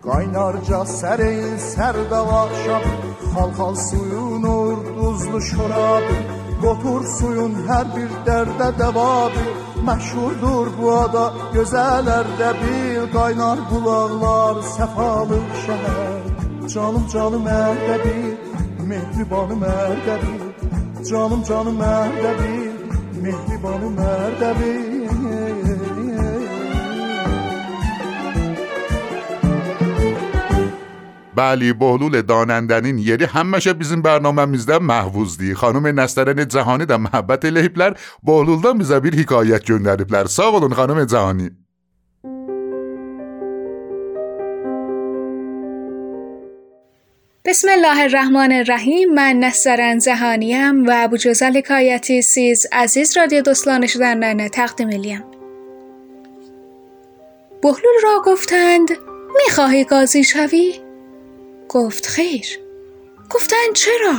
Qaynarca 0.08 0.80
səreyin 0.94 1.60
sərdava 1.62 2.42
şab 2.64 2.88
Xalxal 3.36 3.76
suyun 3.84 4.48
urduzlu 4.54 5.42
şorabı. 5.52 6.18
Qotur 6.64 7.06
suyun 7.18 7.54
hər 7.70 7.86
bir 7.94 8.18
dərdə 8.26 8.72
dəvabı. 8.82 9.46
Məşhurdur 9.88 10.74
bu 10.80 10.90
ada 11.04 11.28
gözələrdə 11.54 12.50
bil 12.64 13.06
Qaynar 13.14 13.62
bulaqlar 13.70 14.66
səfalı 14.74 15.40
şəhər 15.68 16.68
Canım 16.74 17.06
canım 17.14 17.46
ərdəbil 17.62 18.36
Mehribanım 18.90 19.64
ərdəbil 19.78 20.47
canım 21.10 21.44
canım 21.44 21.78
merde 21.78 22.36
bil 22.40 22.78
Mehdi 23.22 23.64
bana 23.64 23.90
merde 23.90 24.50
بلی 31.38 31.74
بحلول 31.74 32.22
دانندنین. 32.22 32.98
یعنی 32.98 33.02
یری 33.02 33.26
همشه 33.26 33.74
بیزن 33.74 34.02
برنامه 34.02 34.46
می‌زده 34.46 34.78
محووز 34.80 35.38
دی 35.38 35.56
خانوم 35.56 35.88
نسترن 36.00 36.50
زهانی 36.50 36.86
در 36.86 36.98
محبت 36.98 37.46
لیپلر 37.46 37.94
بحلول 38.24 38.62
دا 38.62 38.74
میزه 38.74 39.00
بیر 39.00 39.16
حکایت 39.16 39.72
گندریپلر 39.72 40.26
ساقلون 40.26 40.74
خانم 40.74 41.08
زهانی 41.08 41.50
بسم 47.48 47.70
الله 47.70 48.02
الرحمن 48.02 48.52
الرحیم. 48.52 49.14
من 49.14 49.40
نسترن 49.40 50.00
زهانیم 50.00 50.88
و 50.88 50.92
ابو 50.96 51.18
جزل 51.18 51.58
حکایتی 51.58 52.22
سیز 52.22 52.66
عزیز 52.72 53.18
رادیو 53.18 53.42
دوستان 53.42 53.88
شدن 53.88 54.48
تقدیم 54.48 54.90
الیم. 54.90 55.24
بهلول 57.62 57.94
را 58.04 58.22
گفتند 58.26 58.90
می‌خواهی 59.46 59.84
قاضی 59.84 60.24
شوی؟ 60.24 60.74
گفت 61.70 62.06
خیر. 62.06 62.60
گفتند 63.30 63.74
چرا؟ 63.74 64.16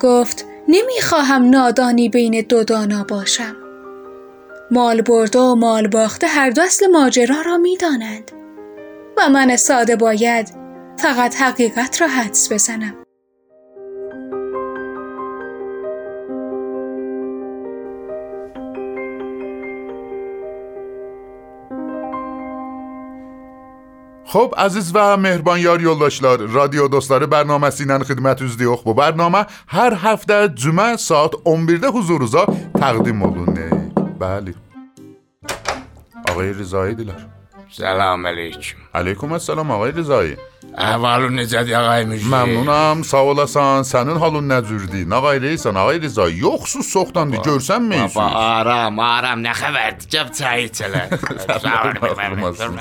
گفت 0.00 0.46
نمی‌خواهم 0.68 1.50
نادانی 1.50 2.08
بین 2.08 2.40
دو 2.48 2.64
دانا 2.64 3.04
باشم. 3.04 3.56
مال 4.70 5.02
برده 5.02 5.38
و 5.38 5.54
مال 5.54 5.86
باخته 5.86 6.26
هر 6.26 6.50
دو 6.50 6.62
اصل 6.62 6.86
ماجرا 6.86 7.40
را 7.46 7.56
می‌دانند. 7.56 8.30
و 9.16 9.28
من 9.28 9.56
ساده 9.56 9.96
باید 9.96 10.63
فقط 10.98 11.34
حقیقت 11.34 12.00
را 12.00 12.08
حدس 12.08 12.52
بزنم. 12.52 12.94
خب 24.26 24.54
عزیز 24.56 24.92
و 24.94 25.16
مهربان 25.16 25.60
یار 25.60 25.80
یولداشلار 25.82 26.38
رادیو 26.38 26.88
دوستلار 26.88 27.26
برنامه 27.26 27.70
سینن 27.70 28.02
خدمت 28.02 28.42
از 28.42 28.56
دیوخ 28.56 28.82
بو 28.82 28.94
برنامه 28.94 29.46
هر 29.68 29.94
هفته 29.94 30.48
جمعه 30.48 30.96
ساعت 30.96 31.30
11 31.46 31.88
حضوروزا 31.88 32.46
تقدیم 32.80 33.16
مولونه 33.16 33.90
بله. 34.18 34.54
آقای 36.28 36.52
رضایی 36.52 36.94
دیلار 36.94 37.33
Salam 37.74 38.22
əleyküm. 38.30 38.82
Əleyküm 38.94 39.32
əssalam 39.34 39.72
ağay 39.74 39.92
Rəzai. 39.96 40.36
Əhvalın 40.78 41.34
necədir 41.40 41.74
ağay 41.74 42.04
Müjdi? 42.06 42.28
E? 42.28 42.30
Məmnunam, 42.30 43.02
sağ 43.06 43.22
olasan. 43.32 43.82
Sənin 43.88 44.20
halın 44.22 44.46
necürdür? 44.52 45.02
Nə 45.10 45.18
qayrəysən 45.24 45.80
ağay 45.82 45.98
Rəzai? 46.04 46.36
Yoxsuz 46.38 46.86
soxdandır, 46.92 47.42
görsən 47.42 47.88
məyüsün? 47.90 48.20
Baba, 48.20 48.46
aram, 48.60 49.02
aram, 49.02 49.42
nə 49.42 49.56
xəbərdir? 49.58 50.06
Gəl 50.14 50.30
çay 50.38 50.68
içələ. 50.68 51.04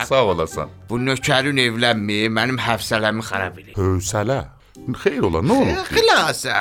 Sağ 0.11 0.23
olasan. 0.29 0.69
Bu 0.89 1.01
nökərin 1.01 1.65
evlənmir, 1.65 2.29
mənim 2.37 2.61
həfsələmi 2.61 3.25
xarab 3.25 3.57
eləyir. 3.63 3.79
Hövsələ? 3.81 4.43
Xeyr 4.91 5.23
ola, 5.23 5.39
nə 5.45 5.55
olub? 5.55 5.85
Xülasə, 5.87 6.55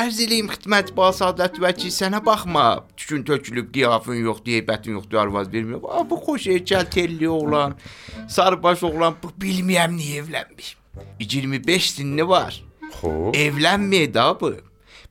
ərz 0.00 0.20
eləyim 0.24 0.48
xidmət 0.48 0.94
basadət 0.96 1.58
vəki 1.60 1.90
sənə 1.92 2.22
baxma. 2.24 2.86
Tükün 2.96 3.26
tökülüb, 3.28 3.68
qiyafın 3.74 4.22
yoxdur, 4.24 4.54
heybətin 4.56 4.96
yoxdur, 4.96 5.20
arvaz 5.20 5.52
vermir. 5.52 5.82
Aa, 5.84 6.06
bu 6.08 6.16
xoş 6.24 6.48
heykəl, 6.54 6.88
telli 6.90 7.28
oğlan, 7.28 7.76
sarıbaş 8.28 8.86
oğlan, 8.88 9.18
bu 9.22 9.32
bilməyəm 9.44 9.98
niyə 9.98 10.24
evlənmiş. 10.24 10.74
25 11.20 11.90
sinni 11.98 12.28
var. 12.28 12.62
Xoş. 13.00 13.36
Evlənmir 13.36 14.14
da 14.14 14.32
bu. 14.40 14.54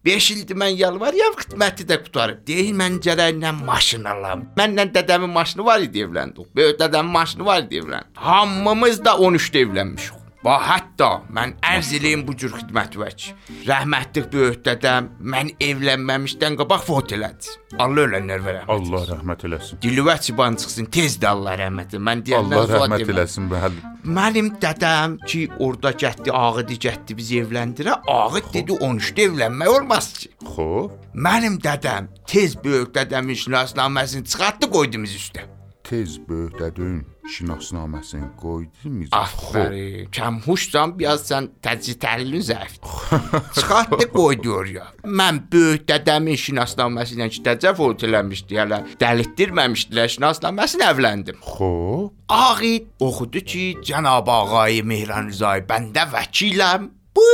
5 0.05 0.31
ildir 0.31 0.55
mən 0.55 0.77
yalvarıram, 0.79 1.35
xidməti 1.41 1.85
də 1.85 1.99
qutarıb. 2.05 2.45
Deyir 2.47 2.71
mən 2.81 3.01
gərəklə 3.03 3.51
maşın 3.65 4.07
alam. 4.07 4.45
Mənlə 4.57 4.87
dədəmin 4.95 5.33
maşını 5.35 5.65
var 5.65 5.83
idi 5.83 6.05
evləndik. 6.05 6.47
Böyük 6.55 6.79
dədəmin 6.79 7.11
maşını 7.11 7.45
var 7.45 7.65
idi 7.65 7.81
evləndik. 7.83 8.15
Hamımız 8.15 9.03
da 9.05 9.17
13-də 9.27 9.65
evlənmişik. 9.67 10.18
Və 10.39 10.53
hətta 10.63 11.07
mən 11.35 11.51
ərz 11.67 11.89
eləyim 11.97 12.21
bu 12.23 12.31
cür 12.39 12.53
xidmətvəç. 12.55 13.23
Rəhmətli 13.67 14.21
böyük 14.31 14.61
dədəm 14.63 15.09
mən 15.33 15.49
evlənməmişdən 15.65 16.55
qabaq 16.61 16.85
fot 16.87 17.11
elədi. 17.17 17.57
Allah 17.83 18.05
ölənlər 18.07 18.45
verə. 18.45 18.61
Allah 18.71 19.03
rəhmət 19.09 19.43
eləsin. 19.49 19.81
Dilivə 19.83 20.15
çıban 20.23 20.55
çıxsın 20.61 20.87
tez 20.95 21.17
də 21.19 21.27
Allah 21.33 21.57
rəhmət. 21.59 21.97
Mən 22.07 22.23
deyəndən 22.23 22.55
Allah 22.55 22.71
rəhmət 22.71 23.03
deməm. 23.03 23.13
eləsin 23.17 23.51
bəli. 23.51 23.83
Mənim 24.19 24.49
dədəm 24.63 25.17
ki, 25.27 25.43
orada 25.59 25.91
getdi, 25.91 26.31
ağıdı 26.31 26.79
getdi 26.87 27.17
bizi 27.19 27.43
evləndirə. 27.43 27.99
Ağıd 28.07 28.47
dedi 28.55 28.79
13-də 28.79 29.27
evlənmək 29.27 29.75
olmaz 29.75 30.11
ki. 30.23 30.31
Xoş. 30.55 30.95
Mənim 31.27 31.59
dədəm 31.67 32.07
tez 32.31 32.55
böyük 32.63 32.95
dədəmin 32.95 33.35
şinasnaməsini 33.43 34.23
çıxartdı 34.23 34.71
qoydu 34.71 35.03
biz 35.03 35.19
üstə. 35.19 35.49
Tez 35.83 36.15
böyük 36.29 36.55
dədün 36.61 37.01
şinasnaməsini 37.35 38.29
qoydunuz. 38.41 39.09
Aferin. 39.11 40.09
Kəm 40.15 40.39
huşsan 40.45 40.95
biraz 40.99 41.25
sən 41.29 41.49
təcrid 41.63 41.99
təhlilin 42.03 42.43
zəif. 42.49 42.77
Çıxartdı 43.55 44.09
qoydu 44.13 44.53
oraya. 44.59 44.87
Mən 45.05 45.41
böyük 45.51 45.85
dədəmin 45.89 46.39
şinasnaməsi 46.45 47.17
ilə 47.17 47.29
ki, 47.33 47.43
təcə 47.47 47.73
fot 47.77 48.05
eləmişdi, 48.07 48.59
hələ 48.61 48.81
dəlitdirməmişdilər 49.03 50.13
şinasnaməsini 50.15 50.87
evləndim. 50.91 51.41
Xoş. 51.45 52.09
Ağid 52.29 52.89
oxudu 53.01 53.41
ki, 53.51 53.65
cənab 53.85 54.29
ağay 54.29 54.83
Mehran 54.85 55.31
Rızay, 55.31 55.65
bəndə 55.69 56.05
vəkiləm. 56.13 56.89
Bu 57.15 57.27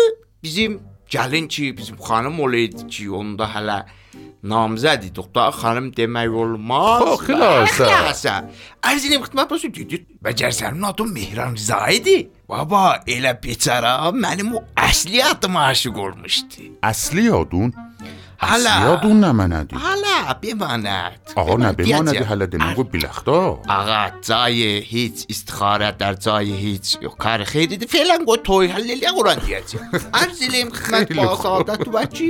bizim 0.43 0.79
gəlin 1.12 1.47
ki, 1.51 1.73
bizim 1.77 1.97
xanım 1.99 2.39
olaydı 2.39 2.88
ki, 2.88 3.10
onda 3.12 3.47
hələ 3.55 3.84
namizəd 4.45 5.08
idik 5.10 5.32
da, 5.36 5.47
xanım 5.60 5.89
demək 5.97 6.36
olmaz. 6.43 7.01
Xo, 7.01 7.15
xülasə. 7.25 7.88
Xülasə. 7.89 8.36
Ərzinin 8.91 9.23
xidmət 9.25 9.56
olsun 9.58 9.73
dedi. 9.73 10.04
Bəcərsənin 10.25 10.86
adı 10.91 11.08
Mehran 11.10 11.58
Rıza 11.58 11.82
idi. 11.95 12.19
Baba, 12.49 12.99
elə 13.10 13.34
biçara 13.41 13.97
mənim 14.13 14.54
o 14.60 14.62
əsli 14.78 15.23
adıma 15.25 15.69
aşiq 15.71 15.97
olmuşdu. 16.08 16.69
Əsli 16.86 17.25
adın? 17.34 17.73
Hələ. 18.36 18.73
Yadın 18.84 19.21
nə 19.23 19.30
mənədir? 19.34 19.80
Hələ, 19.80 20.15
bimanət. 20.41 21.32
Ağa 21.39 21.56
nə 21.62 21.71
bimanədir 21.78 22.28
hələ 22.28 22.47
demək 22.51 22.75
bu 22.78 22.84
biləxdə. 22.91 23.38
Ağa, 23.71 24.01
cayı 24.28 24.82
heç 24.89 25.23
istixarə 25.32 25.93
dər 25.97 26.19
cayı 26.21 26.58
heç 26.60 26.97
yox. 27.01 27.15
Kar 27.21 27.45
xeyridir. 27.47 27.88
Felan 27.89 28.28
qoy 28.28 28.41
toy 28.45 28.69
həll 28.73 28.91
eləyə 28.97 29.15
quran 29.15 29.41
deyəcək. 29.47 29.97
Arz 30.19 30.43
eləyim 30.49 30.73
xidmət 30.75 31.15
baxada 31.21 31.80
tu 31.82 31.95
bəçi. 31.95 32.30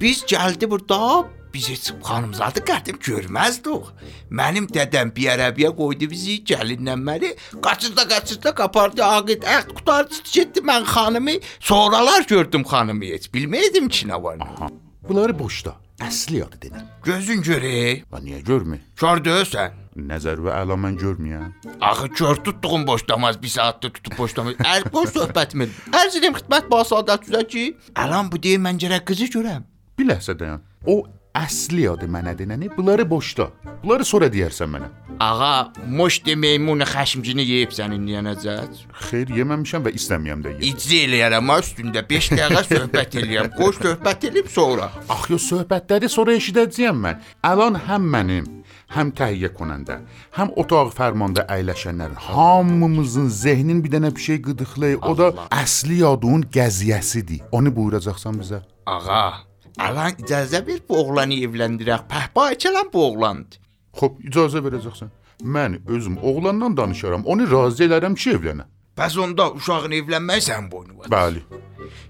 Biz 0.00 0.22
gəldi 0.22 0.70
burada 0.70 1.26
biz 1.54 1.68
heç 1.70 1.90
xanımzadı 2.08 2.60
qədim 2.70 2.98
görməzdik. 3.02 3.88
Mənim 4.30 4.68
dədəm 4.70 5.10
bir 5.16 5.30
ərəbiyə 5.32 5.72
qoydu 5.78 6.06
bizi 6.12 6.36
gəlinlə 6.50 6.94
məni. 7.08 7.32
Qaçırda 7.64 8.04
qaçırda 8.12 8.52
qapardı 8.60 9.02
ağıt 9.04 9.46
əxt 9.56 9.72
qutardı 9.78 10.20
getdi 10.32 10.60
mən 10.70 10.84
xanımı 10.94 11.34
sonralar 11.60 12.22
gördüm 12.30 12.62
xanımı 12.62 13.10
heç 13.14 13.26
bilməydim 13.34 13.88
ki 13.88 14.06
nə 14.10 14.22
var. 14.22 14.36
nə. 14.38 14.70
Bunları 15.08 15.38
boşda. 15.38 15.74
Əsli 15.98 16.36
yadı 16.38 16.60
denən. 16.62 16.84
Gözün 17.02 17.42
görək. 17.42 18.04
Və 18.12 18.20
niyə 18.22 18.38
görmür? 18.46 18.78
Kör 18.96 19.18
deyilsən. 19.24 19.72
Nəzər 19.98 20.38
və 20.44 20.52
əla 20.60 20.76
mən 20.78 20.94
görməyəm. 21.00 21.48
Axı 21.80 22.08
kör 22.20 22.38
tutduğum 22.46 22.86
boşlamaz, 22.86 23.40
bir 23.42 23.50
saatdə 23.50 23.90
tutub 23.96 24.14
boşlamaz. 24.18 24.54
Ər 24.62 24.86
boş 24.92 25.10
söhbətimi. 25.16 25.66
Ərz 25.90 26.20
edim 26.20 26.38
xidmət 26.38 26.70
ba 26.70 26.84
saadət 26.86 27.26
üzə 27.32 27.42
ki, 27.50 27.64
əlan 28.04 28.30
bu 28.30 28.38
deyə 28.38 28.62
mən 28.62 28.78
gərək 28.78 29.08
qızı 29.10 29.26
görəm. 29.34 29.66
Bir 29.98 30.06
ləhsə 30.06 30.38
dayan. 30.38 30.60
O 30.86 31.02
əsli 31.34 31.84
yadı 31.88 32.06
mənə 32.10 32.36
denəni 32.38 32.70
bunları 32.76 33.04
boşda. 33.10 33.48
Bunları 33.82 34.04
sonra 34.06 34.28
deyərsən 34.30 34.70
mənə. 34.70 34.90
Ağa, 35.20 35.72
moş 35.98 36.20
meymun 36.38 36.84
xəşmcini 36.86 37.42
yeyib 37.42 37.72
sənin 37.74 38.04
niyənəcət. 38.06 38.84
Xeyr, 39.08 39.32
yeməmişəm 39.34 39.86
və 39.86 39.92
istəməyəm 39.98 40.44
də 40.44 40.52
yeyəm. 40.52 40.66
İcra 40.68 41.00
eləyərəm 41.06 41.50
ha 41.50 41.56
üstündə 41.64 42.04
5 42.10 42.28
dəqiqə 42.38 42.62
söhbət 42.68 43.18
eləyəm. 43.22 43.50
Qoş 43.58 43.80
söhbət 43.82 44.28
eləyib 44.30 44.52
sonra. 44.54 44.86
Axı 45.10 45.40
söhbətləri 45.48 46.12
sonra 46.14 46.38
eşidəcəyəm 46.38 47.02
mən. 47.06 47.26
Əlan 47.50 47.80
həm 47.88 48.06
mənim, 48.14 48.46
həm 48.94 49.12
təhiyyə 49.18 49.50
konəndə, 49.58 49.98
həm 50.38 50.54
otaq 50.62 50.94
fərmanda 50.94 51.48
əyləşənlərin 51.58 52.22
hamımızın 52.28 53.28
zehnin 53.42 53.82
bir 53.82 53.98
dənə 53.98 54.14
bir 54.14 54.26
şey 54.28 54.42
qıdıqlayır. 54.46 55.02
O 55.02 55.18
da 55.18 55.32
əsli 55.58 56.00
yadın 56.04 56.46
gəziyəsidir. 56.54 57.48
Onu 57.50 57.74
buyuracaqsan 57.74 58.38
bizə. 58.38 58.62
Ağa, 58.86 59.47
əlan 59.78 60.18
icazə 60.22 60.64
ver 60.66 60.80
bu 60.88 60.98
oğlanı 61.02 61.38
evləndirək. 61.46 62.08
Pəhpa 62.10 62.50
içələn 62.56 62.90
bu 62.92 63.04
oğlandır. 63.10 63.60
Xoş, 63.98 64.18
icazə 64.30 64.64
verəcəksən. 64.66 65.14
Mən 65.42 65.78
özüm 65.86 66.18
oğlandan 66.18 66.76
danışaram. 66.76 67.24
Onu 67.26 67.46
razı 67.50 67.86
elərəm 67.86 68.14
ki, 68.18 68.34
evlənə. 68.38 68.66
Bəs 68.98 69.14
onda 69.22 69.52
uşağın 69.54 69.92
evlənmək 70.00 70.40
sən 70.42 70.70
boynu 70.70 70.98
var. 70.98 71.10
Bəli. 71.12 71.44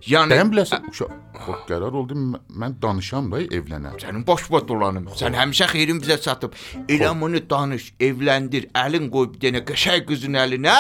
Yəni 0.09 0.33
Dən 0.33 0.53
biləsən, 0.53 0.87
uşaq. 0.89 1.11
Xoş, 1.45 1.59
qərar 1.69 1.95
oldu 2.01 2.17
mən 2.17 2.79
danışam 2.83 3.29
da 3.33 3.43
evlənə. 3.43 3.93
Sənin 4.01 4.25
boş-boş 4.27 4.65
dolanım. 4.69 5.11
Sən 5.21 5.37
həmişə 5.37 5.69
xeyrin 5.75 6.01
bizə 6.03 6.17
satıb. 6.25 6.57
Elə 6.89 7.13
bunu 7.21 7.43
danış, 7.51 7.93
evləndir, 8.01 8.71
əlin 8.85 9.11
qoy 9.13 9.29
bir 9.35 9.43
dənə 9.45 9.63
qəşəng 9.69 10.07
qızın 10.09 10.41
əlinə. 10.45 10.77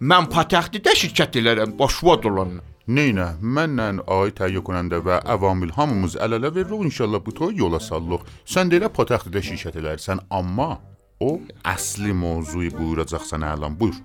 Mən 0.00 0.28
patəxtidə 0.34 0.92
şirkət 1.00 1.40
elərəm, 1.40 1.72
boş-boş 1.80 2.22
dolanım. 2.28 2.60
Neynə, 2.88 3.34
mənlə 3.44 3.98
ay 4.08 4.30
təhiyyə 4.32 4.62
konəndə 4.64 5.02
və 5.04 5.18
əvamil 5.28 5.74
hamımız 5.76 6.14
əl-ələ 6.24 6.48
veririk, 6.54 6.86
inşallah 6.88 7.20
bu 7.20 7.34
toy 7.36 7.52
yola 7.60 7.76
sallıq. 7.84 8.22
Sən 8.48 8.72
də 8.72 8.78
elə 8.80 8.88
patəxtidə 8.88 9.42
şirkət 9.44 9.76
elərsən, 9.82 10.22
amma 10.32 10.78
o 11.20 11.34
əsli 11.68 12.14
mövzuyu 12.16 12.72
buyuracaqsan 12.78 13.44
əlan. 13.44 13.76
Buyur. 13.76 13.98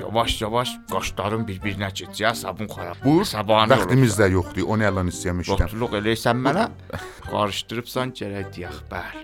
Yavaş-yavaş 0.00 0.72
qaşların 0.90 1.44
bir-birinə 1.46 1.90
keçəcək, 1.92 2.40
sabun 2.40 2.72
xarab. 2.72 2.96
Buyur. 3.04 3.28
Sabahına 3.28 3.76
Vaxtımız 3.76 4.18
da 4.18 4.30
yoxdur. 4.32 4.64
Onu 4.72 4.88
əlan 4.88 5.12
istəmişəm. 5.12 5.60
Yoxduluq 5.60 6.00
eləyirsən 6.00 6.40
mənə. 6.48 6.64
Qarışdırıbsan 7.28 8.16
gərək 8.16 8.50
deyək, 8.56 8.80
bəli. 8.90 9.22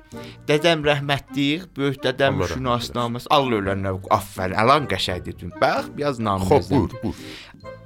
Dədəm 0.52 0.84
rəhmətlik, 0.86 1.70
böyük 1.74 2.04
dədəm 2.04 2.44
şünasnaməsi. 2.52 3.32
Allah 3.32 3.64
ölənə 3.64 3.96
afərin. 4.12 4.60
Əlan 4.60 4.92
qəşəng 4.92 5.24
dedin. 5.26 5.56
Bax, 5.56 5.88
biraz 5.96 6.20
namı. 6.20 6.46
Xoş, 6.52 6.70
buyur, 6.70 6.94
buyur. 7.02 7.78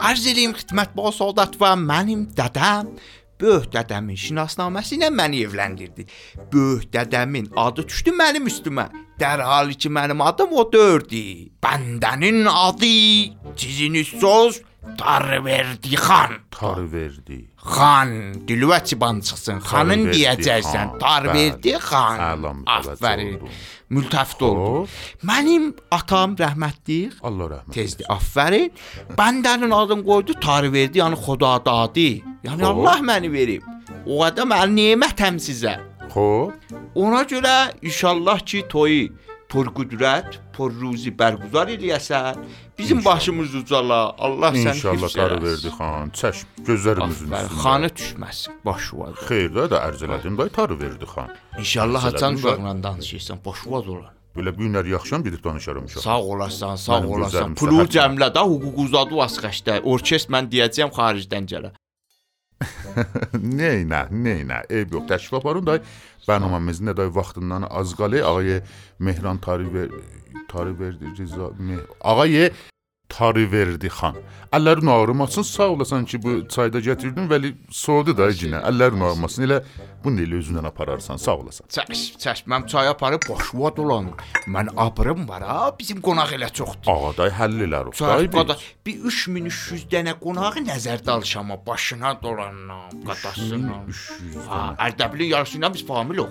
Arz 0.00 0.26
eləyim 0.26 0.54
xidmət 0.56 0.94
ba 0.96 1.10
sadat 1.12 1.58
və 1.60 1.74
mənim 1.78 2.28
dədəm 2.36 2.94
Böyük 3.40 3.70
dədəmin 3.72 4.18
şinasnaməsi 4.20 4.98
ilə 4.98 5.08
məni 5.16 5.38
evləndirdi. 5.46 6.04
Böyük 6.52 6.90
dədəmin 6.92 7.48
adı 7.56 7.86
düşdü 7.88 8.12
mənim 8.12 8.50
üstümə. 8.50 8.90
Dərhal 9.20 9.72
ki 9.80 9.88
mənim 9.96 10.20
adım 10.24 10.52
o 10.60 10.66
dördü. 10.72 11.22
Bəndənin 11.64 12.44
adı 12.52 12.92
sizin 13.56 13.96
söz 14.04 14.60
Tarverdi 14.98 15.96
xan. 15.96 16.32
Tar 16.50 16.92
verdi. 16.92 17.38
Xan, 17.56 18.08
dilvə 18.48 18.78
çıban 18.84 19.20
çıxsın. 19.20 19.60
Xanın 19.70 20.04
Tarverdi 20.06 20.16
deyəcəksən. 20.16 20.98
Tarverdi 21.02 21.74
xan. 21.88 22.64
Afərin. 22.76 23.36
Mültəfit 23.90 24.42
oldu. 24.48 24.88
Mənim 25.30 25.70
atam 25.90 26.36
rəhmətlik 26.40 27.20
Allah 27.22 27.46
rəhmət. 27.54 27.72
Tezdir. 27.76 28.06
Afərin. 28.16 28.70
Bəndənin 29.20 29.72
adını 29.80 30.04
qoydu 30.08 30.38
Tarverdi, 30.40 31.02
yəni 31.02 31.16
Xudadadı. 31.24 32.10
Yəni 32.48 32.62
Xoş. 32.64 32.70
Allah 32.72 32.98
məni 33.10 33.32
verib. 33.32 33.62
O 34.06 34.22
adam 34.24 34.48
mən 34.54 34.76
nemətəm 34.80 35.36
sizə. 35.46 35.76
Xoş. 36.14 36.56
Ona 36.94 37.22
görə 37.32 37.56
inşallah 37.82 38.38
ki 38.48 38.64
toyu 38.68 39.12
purqudrat, 39.50 40.38
purruzi 40.54 41.10
bərqüzar 41.20 41.72
eləyəsən. 41.74 42.36
Bizim 42.78 42.98
İnşallah. 42.98 43.16
başımız 43.16 43.54
ucala. 43.54 44.00
Allah 44.18 44.48
səni 44.48 44.76
İnşallah 44.76 45.10
qarı 45.14 45.38
verdi 45.44 45.68
xan. 45.78 46.12
Çək 46.20 46.44
gözlərimizin 46.68 47.26
üstünə. 47.26 47.60
Xanı 47.64 47.90
düşməsin 47.98 48.62
başuva. 48.64 49.10
Xeyirdə 49.26 49.66
də 49.72 49.82
ərz 49.88 50.06
elədim 50.06 50.38
day 50.38 50.48
tarı 50.48 50.80
verdi 50.80 51.04
xan. 51.14 51.28
İnşallah 51.58 52.04
haçan 52.04 52.34
uşaqla 52.34 52.82
danışırsan 52.82 53.38
başuva 53.46 53.78
olar. 53.78 54.14
Belə 54.36 54.54
bu 54.56 54.62
günlər 54.62 54.86
yaxşıyam 54.86 55.22
gedib 55.26 55.44
danışaram 55.44 55.84
uşaq. 55.84 56.02
Sağ 56.02 56.20
olarsan, 56.22 56.76
sağ 56.76 56.92
Mənim 56.92 57.14
olasan. 57.16 57.54
Pulu 57.58 57.82
cəmlə 57.96 58.28
də 58.36 58.42
hüququ 58.52 58.84
uzadı 58.86 59.14
vasqəşdə. 59.22 59.80
Orkest 59.82 60.30
mən 60.30 60.46
deyəcəyəm 60.52 60.92
xaricdən 60.94 61.48
gələ. 61.52 61.72
Nə 63.60 63.70
ilə, 63.84 64.00
nə 64.10 64.34
ilə, 64.42 64.62
eyb 64.68 64.96
yox. 64.96 65.06
Təşrif 65.10 65.38
aparın 65.40 65.66
da 65.66 65.78
bərnaməmizin 66.26 66.92
də 66.96 67.06
vaxtından 67.14 67.68
az 67.70 67.94
qalır. 67.98 68.26
Ağay 68.30 68.60
Mehran 68.98 69.38
Tariver 69.38 69.88
Tariver 70.50 70.94
Rıza 71.18 71.52
Ağay 72.00 72.50
Tarı 73.10 73.50
verdi 73.52 73.88
xan. 73.90 74.14
Əllərin 74.54 74.88
ağrımasın, 74.90 75.42
sağ 75.42 75.68
olasan 75.68 76.04
ki 76.10 76.18
bu 76.22 76.48
çayda 76.48 76.78
gətirdin, 76.82 77.28
vəli 77.30 77.52
soğudu 77.70 78.16
da 78.18 78.26
cinə. 78.34 78.58
Əllərin 78.66 79.02
ağrımasın, 79.06 79.44
elə 79.46 79.58
bunu 80.04 80.22
elə 80.24 80.38
özündən 80.40 80.66
apararsan, 80.66 81.18
sağ 81.22 81.34
olasan. 81.42 81.66
Çəş, 81.74 82.00
çəş, 82.22 82.40
mən 82.50 82.66
çay 82.70 82.88
aparıb 82.90 83.26
boşva 83.28 83.70
dolanım. 83.76 84.14
Mən 84.46 84.70
abrım 84.76 85.28
var 85.28 85.42
ha, 85.46 85.70
bizim 85.78 86.00
qonaq 86.02 86.32
elə 86.38 86.48
çoxdur. 86.54 86.90
Ağaday 86.90 87.30
həll 87.38 87.60
elər 87.66 87.90
o. 87.90 87.92
Çay 87.98 88.30
qada 88.30 88.56
bir 88.86 89.04
3300 89.10 89.84
dənə 89.92 90.16
qonağı 90.22 90.64
nəzərdə 90.66 91.10
alışama 91.10 91.58
başına 91.66 92.14
dolanam, 92.22 92.90
qadasına. 93.06 93.82
300 93.88 94.48
Ha. 94.50 94.74
Ərdəbilin 94.86 95.30
yarısıyla 95.34 95.74
biz 95.74 95.86
familiq. 95.86 96.26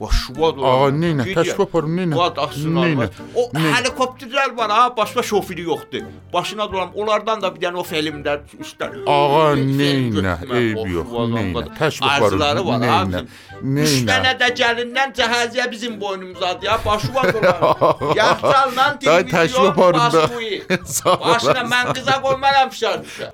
Boşva 0.00 0.48
Ağa 0.48 0.56
dolanam. 0.56 1.02
neynə, 1.02 1.28
təşrif 1.34 1.60
aparın, 1.68 1.96
neynə? 1.98 2.18
Qadasına. 2.18 2.86
Neynə? 2.88 3.08
O 3.36 3.46
helikopterlər 3.58 4.56
var 4.56 4.70
ha, 4.70 4.96
başqa 4.96 5.22
şoförü 5.22 5.62
yoxdur 5.70 6.02
başına 6.32 6.72
dolan. 6.72 6.90
Onlardan 6.94 7.42
da 7.42 7.54
bir 7.54 7.60
dənə 7.60 7.76
o 7.80 7.84
filmdə 7.86 8.36
üstəlik. 8.60 9.06
Ağa 9.06 9.54
neynə, 9.58 10.36
eyb 10.58 10.82
yox, 10.94 11.14
neynə. 11.34 11.64
Təşviq 11.78 12.20
var, 12.22 12.36
neynə. 12.84 13.24
Neynə. 13.62 13.86
Üç 13.86 13.96
dənə 14.08 14.34
də 14.40 14.50
gəlindən 14.60 15.14
cəhəziyə 15.18 15.70
bizim 15.70 16.00
boynumuzadır 16.00 16.66
ya. 16.66 16.78
Başı 16.86 17.14
var 17.14 17.34
onların. 17.34 18.14
Yaxcanla 18.16 18.98
televizyon 18.98 19.76
basmayı. 19.76 20.62
Başına 21.04 21.62
mən 21.74 21.94
qıza 21.94 22.20
qoymaram 22.22 22.70
fişar 22.70 22.98
düşə. 23.04 23.30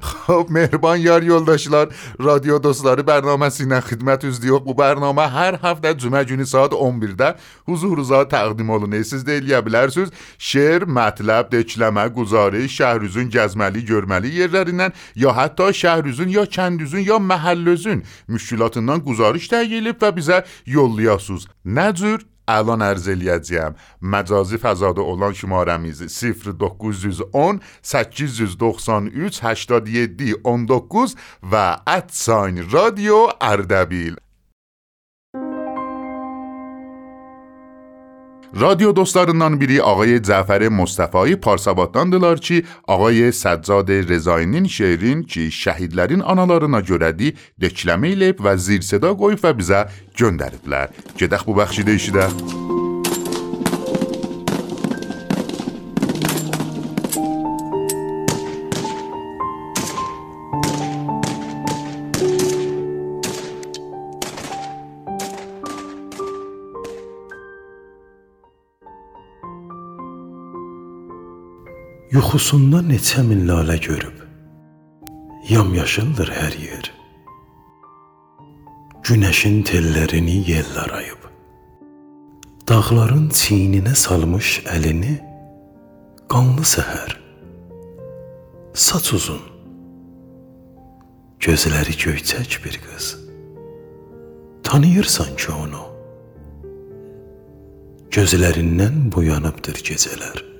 Xo'p, 0.00 0.50
mehribon 0.56 0.96
yor 0.96 1.22
yo'ldoshlar, 1.22 1.88
radio 2.24 2.62
do'stlari 2.62 3.06
barnomasidan 3.06 3.80
xizmat 3.80 4.24
uzdi 4.24 4.46
yo'q. 4.46 4.66
Bu 4.66 4.78
barnoma 4.78 5.34
har 5.34 5.54
hafta 5.58 5.98
cuma 5.98 6.22
günü 6.22 6.46
soat 6.46 6.72
11 6.72 7.18
da 7.18 7.36
huzurunuza 7.66 8.28
taqdim 8.28 8.70
olunur. 8.70 9.04
Siz 9.04 9.24
də 9.24 9.40
eləyə 9.40 9.60
bilərsiniz. 9.66 9.99
Şeir, 10.38 10.86
mətləb, 10.88 11.50
dekləmə, 11.52 12.08
guzarış, 12.16 12.70
şəhrizün 12.80 13.28
gəzməli, 13.34 13.84
görməli 13.84 14.32
yerlərindən 14.40 14.96
ya 15.14 15.36
hətta 15.36 15.68
şəhrizün 15.82 16.32
ya 16.32 16.46
kəndüzün 16.56 17.04
ya 17.04 17.20
məhəllözün 17.20 18.04
müşkülatından 18.28 19.04
guzarış 19.04 19.52
təyin 19.52 19.92
və 20.00 20.16
bizə 20.16 20.44
yollayasınız. 20.66 21.48
Nə 21.64 21.94
cür? 21.94 22.30
الان 22.58 22.82
ارز 22.90 23.06
eləyəcəyəm. 23.14 23.76
Məcazi 24.12 24.58
fəzada 24.58 25.00
olan 25.00 25.32
şumaramız 25.32 26.00
0910 26.02 27.60
893 27.82 29.34
87 29.34 30.34
19 30.44 31.16
və 31.52 31.66
@sign 32.10 32.56
رادیو 38.54 38.92
دوستارندان 38.92 39.58
بیری 39.58 39.80
آقای 39.80 40.18
زفر 40.22 40.68
مصطفی 40.68 41.36
پارسواتان 41.36 42.10
دلارچی 42.10 42.64
آقای 42.86 43.32
سدزاد 43.32 43.90
رزاینین 43.90 44.66
شهرین 44.66 45.24
چی 45.24 45.50
شهیدلرین 45.50 46.22
آنالارنا 46.22 46.82
جردی 46.82 47.34
دکلمه 47.62 48.08
ایلیب 48.08 48.36
و 48.40 48.56
زیر 48.56 48.80
صدا 48.80 49.14
گویف 49.14 49.40
و 49.44 49.52
بیزا 49.52 49.86
جندردلر 50.14 50.88
جدخ 51.16 51.48
ببخشیده 51.48 51.92
ایشیده؟ 51.92 52.26
Yuxusunda 72.10 72.80
neçə 72.82 73.22
min 73.22 73.44
lalə 73.46 73.76
görüb. 73.78 74.16
Yamyaşıldır 75.46 76.32
hər 76.34 76.56
yer. 76.58 76.88
Günəşin 79.06 79.60
tellərini 79.68 80.40
yel 80.48 80.72
arayıb. 80.82 81.28
Dağların 82.66 83.28
çiyninə 83.30 83.94
salmış 83.94 84.56
əlini 84.74 85.14
qanlı 86.34 86.66
səhər. 86.72 87.14
Saç 88.74 89.12
uzun. 89.14 89.46
Gözləri 91.46 91.94
göyçək 91.94 92.58
bir 92.66 92.82
qız. 92.88 93.14
Tanıyırsan 94.66 95.36
ki 95.38 95.52
onu. 95.62 95.86
Gözlərindən 98.10 99.12
boyanıbdır 99.14 99.84
gecələr. 99.92 100.50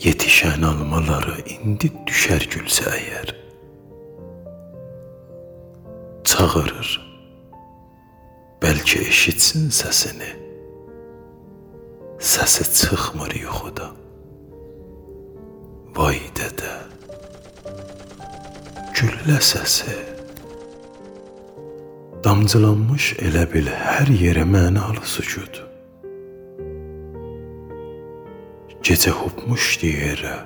Yetişən 0.00 0.62
almaları 0.64 1.34
indi 1.52 1.90
düşər 2.08 2.46
gülsə 2.48 2.86
əgər. 2.88 3.34
Çağırır. 6.24 6.92
Bəlkə 8.64 9.02
eşitsin 9.10 9.68
səsini. 9.80 10.30
Səsi 12.32 12.64
çıxmır 12.78 13.36
yuxuda. 13.42 13.90
Vay 15.96 16.20
dədə. 16.38 16.74
Güllə 18.96 19.36
səsi. 19.52 19.98
Damcılanmış 22.24 23.16
elə 23.20 23.44
bil 23.52 23.68
hər 23.68 24.08
yerə 24.22 24.48
mənalı 24.48 25.04
sükut. 25.04 25.69
Gecə 28.80 29.10
hopmuşdu 29.12 29.88
yerə. 29.92 30.36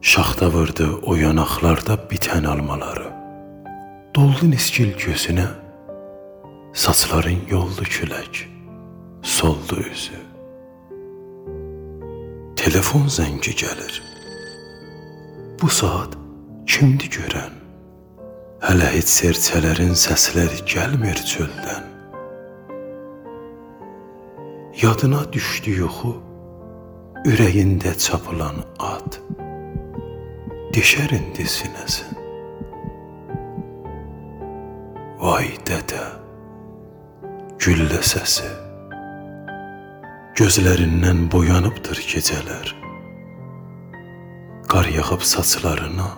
Şaxta 0.00 0.46
vurdu 0.54 0.86
o 1.04 1.14
yanaqlarda 1.14 1.98
bitən 2.10 2.46
almaları. 2.48 3.10
Doldu 4.16 4.48
niskil 4.50 4.94
gözünə. 4.96 5.48
Saçların 6.72 7.42
yoldu 7.50 7.84
külək. 7.96 8.46
Soldu 9.22 9.76
üzü. 9.92 10.20
Telefon 12.56 13.04
zəngi 13.18 13.52
gəlir. 13.62 14.00
Bu 15.60 15.68
saat 15.68 16.16
kimdi 16.66 17.10
görən? 17.18 17.52
Hələ 18.64 18.88
heç 18.96 19.12
serçələrin 19.18 19.92
səsləri 19.92 20.64
gəlmir 20.72 21.20
çöldən. 21.34 21.95
Yadına 24.76 25.22
düşdü 25.32 25.70
yuxu, 25.70 26.10
ürəyində 27.24 27.94
çapılan 27.96 28.58
ad. 28.76 29.16
Deşər 30.76 31.14
indi 31.16 31.46
sinəsin. 31.48 32.12
Vay 35.22 35.48
dədə, 35.64 36.02
güllə 37.56 38.02
səsi. 38.10 38.52
Gözlərindən 40.36 41.24
boyanıbdır 41.32 42.04
gecələr. 42.12 42.76
Qar 44.68 44.92
yağıb 44.92 45.24
saçlarına, 45.32 46.12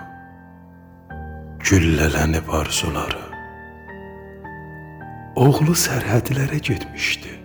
güllələnib 1.63 2.51
arzuları. 2.51 3.27
Oğlu 5.47 5.79
sərhədlərə 5.87 6.59
getmişdi. 6.59 7.38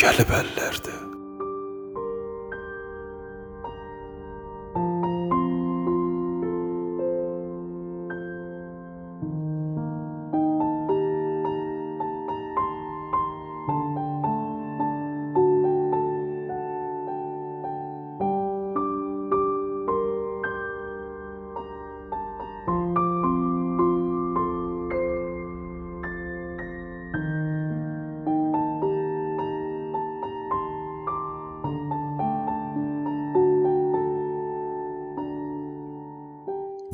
Kelebelle. 0.00 0.59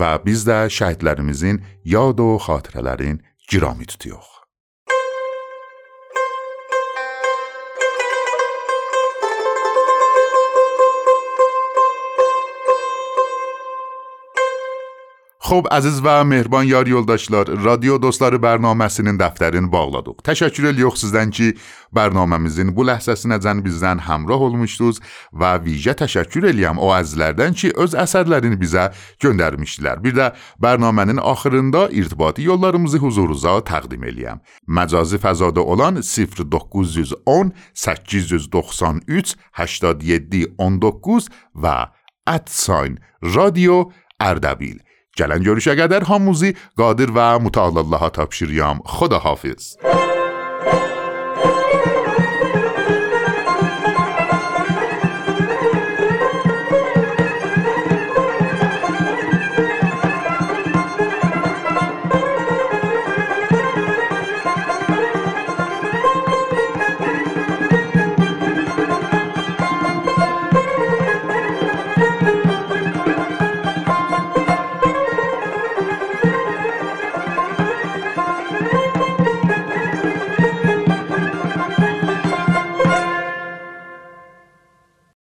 Və 0.06 0.22
biz 0.26 0.46
də 0.46 0.58
şəhidlərimizin 0.78 1.62
yad 1.94 2.22
o 2.22 2.30
xatirələrin 2.46 3.22
girami 3.50 3.86
tutuyuq. 3.90 4.35
Xo'p, 15.46 15.68
aziz 15.70 16.00
və 16.02 16.24
mehriban 16.26 16.64
yar 16.66 16.88
yoldaşlar, 16.90 17.46
radio 17.62 18.00
bərnaməsinin 18.42 19.14
dəftərini 19.14 19.68
bağladıq. 19.70 20.16
Təşəkkür 20.26 20.72
edirik 20.72 20.96
sizdən 20.98 21.30
ki, 21.30 21.52
bərnaməmizin 21.94 22.72
bu 22.74 22.82
ləhzəsinəcən 22.88 23.60
bizdən 23.62 24.00
həmrah 24.08 24.40
olmuşdunuz 24.42 24.98
və 25.30 25.52
vicə 25.62 25.94
təşəkkür 26.00 26.48
eləyəm 26.50 26.80
o 26.82 26.88
əzizlərdən 26.96 27.54
ki, 27.54 27.70
öz 27.78 27.94
əsərlərini 27.94 28.58
bizə 28.58 28.88
göndərmişdilər. 29.22 30.02
Bir 30.02 30.16
də 30.16 30.26
bərnamənin 30.58 31.22
axırında 31.22 31.84
irtibati 31.94 32.42
yollarımızı 32.48 32.98
huzurunuza 33.04 33.60
təqdim 33.70 34.02
eləyəm. 34.02 34.42
Məcazi 34.66 35.20
fəzada 35.22 35.62
olan 35.62 36.02
0910 36.02 37.52
893 37.72 39.36
87 39.62 40.42
19 40.58 41.30
və 41.54 41.76
@sign 42.50 42.98
radio 43.22 43.92
Ardabil 44.18 44.85
Gələn 45.16 45.44
görüşə 45.46 45.76
qədər 45.80 46.04
hamımızı 46.10 46.52
qadir 46.76 47.12
və 47.16 47.28
mütəallı 47.46 47.86
Allaha 47.86 48.12
tapşırıram. 48.20 48.84
Xudahafiz. 48.98 49.76